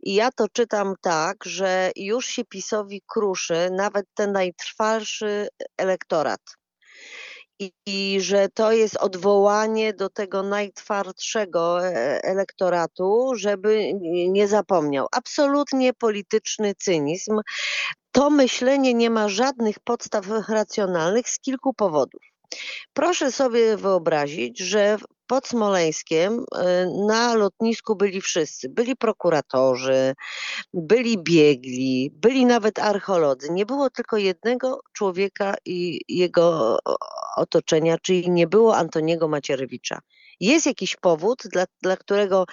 i 0.00 0.14
ja 0.14 0.32
to 0.32 0.48
czytam 0.48 0.94
tak, 1.00 1.36
że 1.44 1.90
już 1.96 2.26
się 2.26 2.44
PiSowi 2.44 3.02
kruszy 3.06 3.70
nawet 3.72 4.06
ten 4.14 4.32
najtrwalszy 4.32 5.48
elektorat. 5.76 6.40
I, 7.60 7.72
I 7.86 8.20
że 8.20 8.48
to 8.48 8.72
jest 8.72 8.96
odwołanie 8.96 9.94
do 9.94 10.08
tego 10.08 10.42
najtwardszego 10.42 11.86
e, 11.86 12.22
elektoratu, 12.24 13.32
żeby 13.34 13.92
nie- 14.30 14.48
zapomniał. 14.48 15.06
Absolutnie 15.12 15.92
polityczny 15.92 16.74
cynizm. 16.74 17.40
To 18.12 18.30
myślenie 18.30 18.94
nie 18.94 19.10
ma 19.10 19.28
żadnych 19.28 19.80
podstaw 19.80 20.26
racjonalnych 20.48 21.28
z 21.28 21.38
kilku 21.40 21.74
powodów. 21.74 22.22
Proszę 22.92 23.32
sobie 23.32 23.76
wyobrazić, 23.76 24.58
że 24.58 24.98
pod 25.28 25.46
Smoleńskiem 25.46 26.38
y, 26.38 26.44
na 27.06 27.34
lotnisku 27.34 27.96
byli 27.96 28.20
wszyscy. 28.20 28.68
Byli 28.68 28.96
prokuratorzy, 28.96 30.14
byli 30.74 31.18
biegli, 31.18 32.10
byli 32.14 32.46
nawet 32.46 32.78
archeolodzy. 32.78 33.48
Nie 33.50 33.66
było 33.66 33.90
tylko 33.90 34.16
jednego 34.16 34.80
człowieka 34.92 35.54
i 35.64 36.00
jego 36.08 36.78
otoczenia, 37.36 37.98
czyli 38.02 38.30
nie 38.30 38.46
było 38.46 38.76
Antoniego 38.76 39.28
Macierewicza. 39.28 40.00
Jest 40.40 40.66
jakiś 40.66 40.96
powód, 40.96 41.42
dla, 41.52 41.64
dla 41.82 41.96
którego 41.96 42.44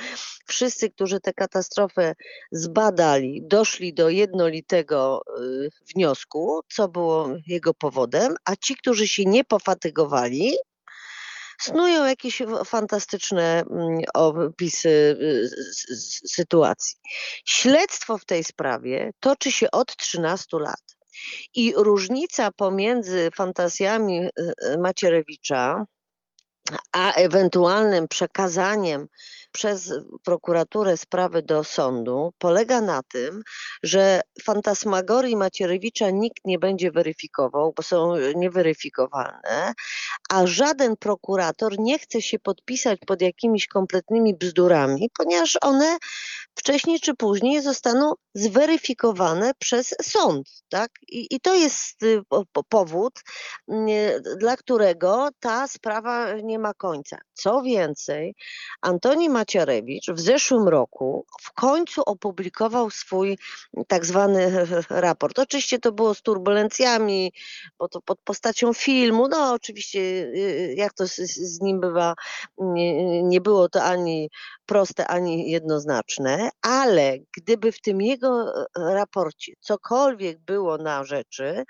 wszyscy, 0.46 0.90
którzy 0.90 1.20
tę 1.20 1.34
katastrofę 1.34 2.16
zbadali, 2.52 3.42
doszli 3.44 3.94
do 3.94 4.10
jednolitego 4.10 5.22
y, 5.40 5.70
wniosku, 5.96 6.62
co 6.70 6.88
było 6.88 7.30
jego 7.48 7.74
powodem, 7.74 8.36
a 8.46 8.56
ci, 8.56 8.76
którzy 8.76 9.08
się 9.08 9.26
nie 9.26 9.44
pofatygowali, 9.44 10.56
snują 11.60 12.06
jakieś 12.06 12.42
fantastyczne 12.66 13.64
mm, 13.72 14.00
opisy 14.14 14.90
y, 14.90 15.50
sytuacji. 16.28 16.98
Śledztwo 17.46 18.18
w 18.18 18.26
tej 18.26 18.44
sprawie 18.44 19.12
toczy 19.20 19.52
się 19.52 19.72
od 19.72 19.96
13 19.98 20.58
lat. 20.60 20.96
I 21.56 21.74
różnica 21.78 22.52
pomiędzy 22.52 23.30
fantazjami 23.36 24.20
y, 24.20 24.30
y, 24.40 24.78
Macierewicza 24.78 25.86
a 26.92 27.14
ewentualnym 27.14 28.08
przekazaniem 28.08 29.08
przez 29.56 29.94
prokuraturę 30.24 30.98
sprawy 30.98 31.42
do 31.42 31.64
sądu 31.64 32.34
polega 32.38 32.82
na 32.82 33.02
tym, 33.04 33.42
że 33.84 34.22
fantasmagorii 34.44 35.36
Macierewicza 35.36 36.10
nikt 36.10 36.46
nie 36.46 36.60
będzie 36.60 36.92
weryfikował, 36.92 37.74
bo 37.78 37.84
są 37.84 38.16
nieweryfikowalne, 38.36 39.74
a 40.30 40.48
żaden 40.48 40.98
prokurator 40.98 41.80
nie 41.80 42.00
chce 42.00 42.22
się 42.22 42.40
podpisać 42.40 43.00
pod 43.08 43.22
jakimiś 43.22 43.68
kompletnymi 43.68 44.36
bzdurami, 44.38 45.10
ponieważ 45.18 45.58
one 45.62 45.98
wcześniej 46.56 47.00
czy 47.00 47.14
później 47.16 47.62
zostaną 47.62 48.14
zweryfikowane 48.34 49.52
przez 49.60 49.96
sąd. 50.02 50.50
Tak? 50.70 50.92
I, 51.08 51.28
i 51.36 51.40
to 51.40 51.56
jest 51.56 52.04
y, 52.04 52.22
po- 52.30 52.46
po- 52.52 52.64
powód, 52.64 53.14
nie, 53.68 54.20
dla 54.40 54.58
którego 54.58 55.30
ta 55.40 55.68
sprawa 55.68 56.34
nie 56.34 56.60
ma 56.60 56.74
końca. 56.74 57.18
Co 57.34 57.62
więcej, 57.62 58.36
Antoni 58.82 59.30
Macierewicz 59.30 59.45
w 60.14 60.20
zeszłym 60.20 60.68
roku 60.68 61.26
w 61.42 61.54
końcu 61.54 62.02
opublikował 62.02 62.90
swój 62.90 63.38
tak 63.88 64.06
zwany 64.06 64.68
raport. 64.90 65.40
Oczywiście 65.40 65.80
to 65.80 65.92
było 65.92 66.14
z 66.14 66.22
turbulencjami, 66.22 67.34
bo 67.80 67.88
to 67.88 68.02
pod 68.02 68.20
postacią 68.22 68.74
filmu, 68.74 69.28
no 69.28 69.54
oczywiście 69.54 70.00
y, 70.00 70.74
jak 70.78 70.94
to 70.94 71.08
z, 71.08 71.16
z 71.16 71.62
nim 71.62 71.80
bywa, 71.80 72.14
nie, 72.58 73.24
nie 73.24 73.42
było 73.42 73.70
to 73.70 73.84
ani 73.84 74.30
proste, 74.66 75.08
ani 75.08 75.52
jednoznaczne, 75.52 76.50
ale 76.62 77.18
gdyby 77.38 77.72
w 77.72 77.82
tym 77.82 78.02
jego 78.02 78.54
e, 78.54 78.64
raporcie 78.76 79.54
cokolwiek 79.60 80.40
było 80.40 80.78
na 80.78 81.04
rzeczy, 81.04 81.64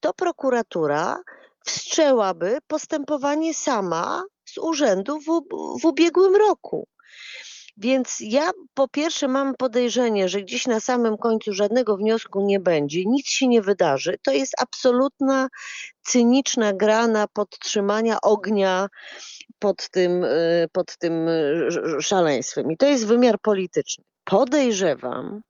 to 0.00 0.14
prokuratura 0.14 1.18
wszczęłaby 1.64 2.58
postępowanie 2.66 3.54
sama 3.54 4.24
z 4.44 4.58
urzędu 4.58 5.20
w, 5.20 5.42
w 5.80 5.84
ubiegłym 5.84 6.36
roku. 6.36 6.88
Więc 7.76 8.16
ja 8.20 8.50
po 8.74 8.88
pierwsze 8.88 9.28
mam 9.28 9.54
podejrzenie, 9.54 10.28
że 10.28 10.42
gdzieś 10.42 10.66
na 10.66 10.80
samym 10.80 11.18
końcu 11.18 11.52
żadnego 11.52 11.96
wniosku 11.96 12.40
nie 12.46 12.60
będzie, 12.60 13.04
nic 13.06 13.28
się 13.28 13.48
nie 13.48 13.62
wydarzy. 13.62 14.16
To 14.22 14.32
jest 14.32 14.54
absolutna 14.58 15.48
cyniczna 16.02 16.72
gra 16.72 17.06
na 17.08 17.26
podtrzymania 17.28 18.20
ognia 18.20 18.88
pod 19.58 19.90
tym, 19.90 20.24
y, 20.24 20.66
pod 20.72 20.96
tym 20.96 21.28
y, 21.28 21.66
sz- 21.68 22.04
szaleństwem. 22.06 22.72
I 22.72 22.76
to 22.76 22.86
jest 22.86 23.06
wymiar 23.06 23.38
polityczny. 23.42 24.04
Podejrzewam, 24.24 25.40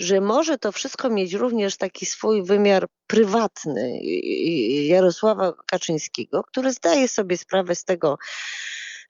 że 0.00 0.20
może 0.20 0.58
to 0.58 0.72
wszystko 0.72 1.10
mieć 1.10 1.32
również 1.32 1.76
taki 1.76 2.06
swój 2.06 2.42
wymiar 2.42 2.86
prywatny 3.06 3.80
y, 3.80 4.84
Jarosława 4.86 5.52
Kaczyńskiego, 5.66 6.44
który 6.44 6.72
zdaje 6.72 7.08
sobie 7.08 7.36
sprawę 7.36 7.74
z 7.74 7.84
tego, 7.84 8.18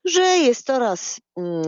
że 0.05 0.23
jest 0.23 0.67
coraz 0.67 1.21
mm, 1.37 1.65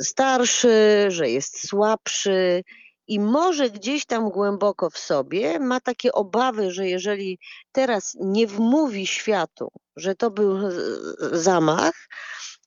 starszy, 0.00 1.06
że 1.08 1.30
jest 1.30 1.68
słabszy 1.68 2.62
i 3.06 3.20
może 3.20 3.70
gdzieś 3.70 4.06
tam 4.06 4.30
głęboko 4.30 4.90
w 4.90 4.98
sobie 4.98 5.58
ma 5.58 5.80
takie 5.80 6.12
obawy, 6.12 6.70
że 6.70 6.88
jeżeli 6.88 7.38
teraz 7.72 8.16
nie 8.20 8.46
wmówi 8.46 9.06
światu, 9.06 9.68
że 9.96 10.14
to 10.14 10.30
był 10.30 10.58
zamach, 11.32 11.94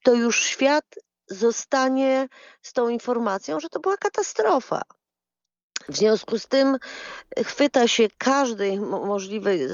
to 0.03 0.13
już 0.13 0.43
świat 0.43 0.85
zostanie 1.27 2.27
z 2.61 2.73
tą 2.73 2.89
informacją, 2.89 3.59
że 3.59 3.69
to 3.69 3.79
była 3.79 3.97
katastrofa. 3.97 4.81
W 5.89 5.97
związku 5.97 6.39
z 6.39 6.47
tym 6.47 6.77
chwyta 7.45 7.87
się 7.87 8.07
każdej 8.17 8.79
możliwej 8.79 9.67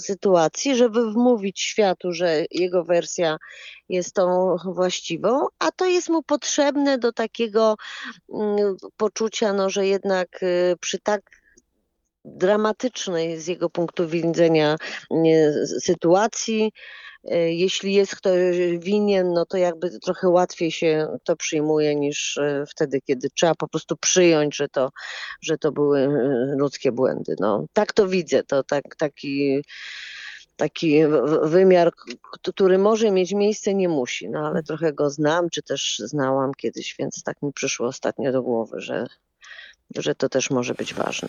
sytuacji, 0.00 0.76
żeby 0.76 1.12
wmówić 1.12 1.60
światu, 1.60 2.12
że 2.12 2.44
jego 2.50 2.84
wersja 2.84 3.36
jest 3.88 4.14
tą 4.14 4.56
właściwą, 4.64 5.46
a 5.58 5.70
to 5.70 5.86
jest 5.86 6.08
mu 6.08 6.22
potrzebne 6.22 6.98
do 6.98 7.12
takiego 7.12 7.76
mm, 8.34 8.76
poczucia, 8.96 9.52
no, 9.52 9.70
że 9.70 9.86
jednak 9.86 10.42
y, 10.42 10.76
przy 10.80 10.98
tak 10.98 11.20
dramatycznej 12.24 13.40
z 13.40 13.46
jego 13.46 13.70
punktu 13.70 14.08
widzenia 14.08 14.76
sytuacji, 15.80 16.72
E, 16.72 17.15
jeśli 17.34 17.94
jest 17.94 18.16
ktoś 18.16 18.56
winien, 18.78 19.32
no 19.32 19.46
to 19.46 19.56
jakby 19.56 20.00
trochę 20.00 20.28
łatwiej 20.28 20.72
się 20.72 21.18
to 21.24 21.36
przyjmuje 21.36 21.94
niż 21.94 22.38
e, 22.38 22.64
wtedy, 22.68 23.00
kiedy 23.00 23.30
trzeba 23.30 23.54
po 23.54 23.68
prostu 23.68 23.96
przyjąć, 23.96 24.56
że 24.56 24.68
to, 24.68 24.90
że 25.40 25.58
to 25.58 25.72
były 25.72 26.00
e, 26.00 26.08
ludzkie 26.58 26.92
błędy. 26.92 27.34
No, 27.40 27.66
tak 27.72 27.92
to 27.92 28.08
widzę, 28.08 28.42
to 28.42 28.62
tak, 28.62 28.96
taki 28.96 29.62
taki 30.56 31.00
wymiar, 31.42 31.92
który 32.42 32.78
może 32.78 33.10
mieć 33.10 33.32
miejsce, 33.32 33.74
nie 33.74 33.88
musi, 33.88 34.28
no 34.28 34.46
ale 34.46 34.62
trochę 34.62 34.92
go 34.92 35.10
znam, 35.10 35.50
czy 35.50 35.62
też 35.62 36.02
znałam 36.04 36.54
kiedyś, 36.54 36.96
więc 36.98 37.22
tak 37.22 37.42
mi 37.42 37.52
przyszło 37.52 37.86
ostatnio 37.86 38.32
do 38.32 38.42
głowy, 38.42 38.80
że, 38.80 39.06
że 39.96 40.14
to 40.14 40.28
też 40.28 40.50
może 40.50 40.74
być 40.74 40.94
ważne. 40.94 41.28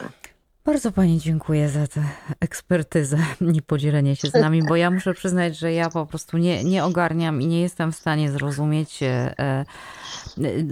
Bardzo 0.67 0.91
Pani 0.91 1.19
dziękuję 1.19 1.69
za 1.69 1.87
tę 1.87 2.03
ekspertyzę 2.39 3.17
i 3.55 3.61
podzielenie 3.61 4.15
się 4.15 4.27
z 4.27 4.33
nami, 4.33 4.63
bo 4.63 4.75
ja 4.75 4.91
muszę 4.91 5.13
przyznać, 5.13 5.57
że 5.57 5.73
ja 5.73 5.89
po 5.89 6.05
prostu 6.05 6.37
nie, 6.37 6.63
nie 6.63 6.83
ogarniam 6.83 7.41
i 7.41 7.47
nie 7.47 7.61
jestem 7.61 7.91
w 7.91 7.95
stanie 7.95 8.31
zrozumieć. 8.31 9.03
E, 9.03 9.35
e, 9.39 9.65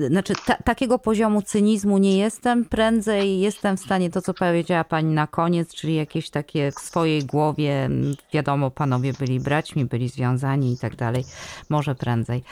znaczy, 0.10 0.34
ta, 0.46 0.56
takiego 0.56 1.00
poziomu 1.00 1.42
cynizmu 1.42 1.98
nie 1.98 2.18
jestem. 2.18 2.66
Prędzej 2.66 3.40
jestem 3.40 3.78
w 3.78 3.80
stanie 3.80 4.10
to, 4.10 4.22
co 4.22 4.34
powiedziała 4.34 4.84
Pani 4.84 5.14
na 5.14 5.28
koniec, 5.28 5.74
czyli 5.74 5.96
jakieś 5.96 6.30
takie 6.30 6.72
w 6.72 6.80
swojej 6.80 7.26
głowie, 7.26 7.90
wiadomo, 8.34 8.72
panowie 8.72 9.14
byli 9.14 9.40
braćmi, 9.40 9.86
byli 9.86 10.10
związani 10.10 10.74
i 10.74 10.78
tak 10.78 10.96
dalej. 10.96 11.26
Może 11.70 11.96
prędzej. 11.96 12.44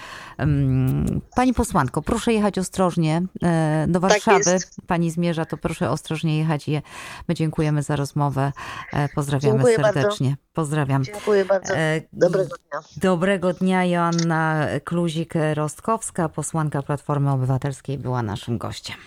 Pani 1.36 1.53
posłanko, 1.53 2.01
proszę 2.01 2.34
jechać 2.34 2.58
ostrożnie 2.58 3.21
e, 3.43 3.86
do 3.88 3.99
tak 3.99 4.12
Warszawy. 4.12 4.43
Tak 4.43 4.86
Pani 4.88 5.12
zmierza, 5.12 5.45
to 5.45 5.58
proszę 5.58 5.89
ostrożnie 5.89 6.38
jechać. 6.38 6.69
My 7.34 7.38
dziękujemy 7.38 7.84
za 7.84 7.96
rozmowę. 7.96 8.52
Pozdrawiamy 9.15 9.54
Dziękuję 9.54 9.76
serdecznie. 9.76 10.30
Bardzo. 10.30 10.43
Pozdrawiam. 10.54 11.04
Dziękuję 11.04 11.46
bardzo. 11.46 11.74
Dobrego 12.13 12.56
dnia. 12.56 12.80
Dobrego 12.98 13.54
dnia. 13.54 13.86
Joanna 13.86 14.67
Kluzik-Rostkowska, 14.86 16.30
posłanka 16.30 16.82
Platformy 16.82 17.32
Obywatelskiej, 17.32 17.98
była 17.98 18.24
naszym 18.24 18.58
gościem. 18.58 18.98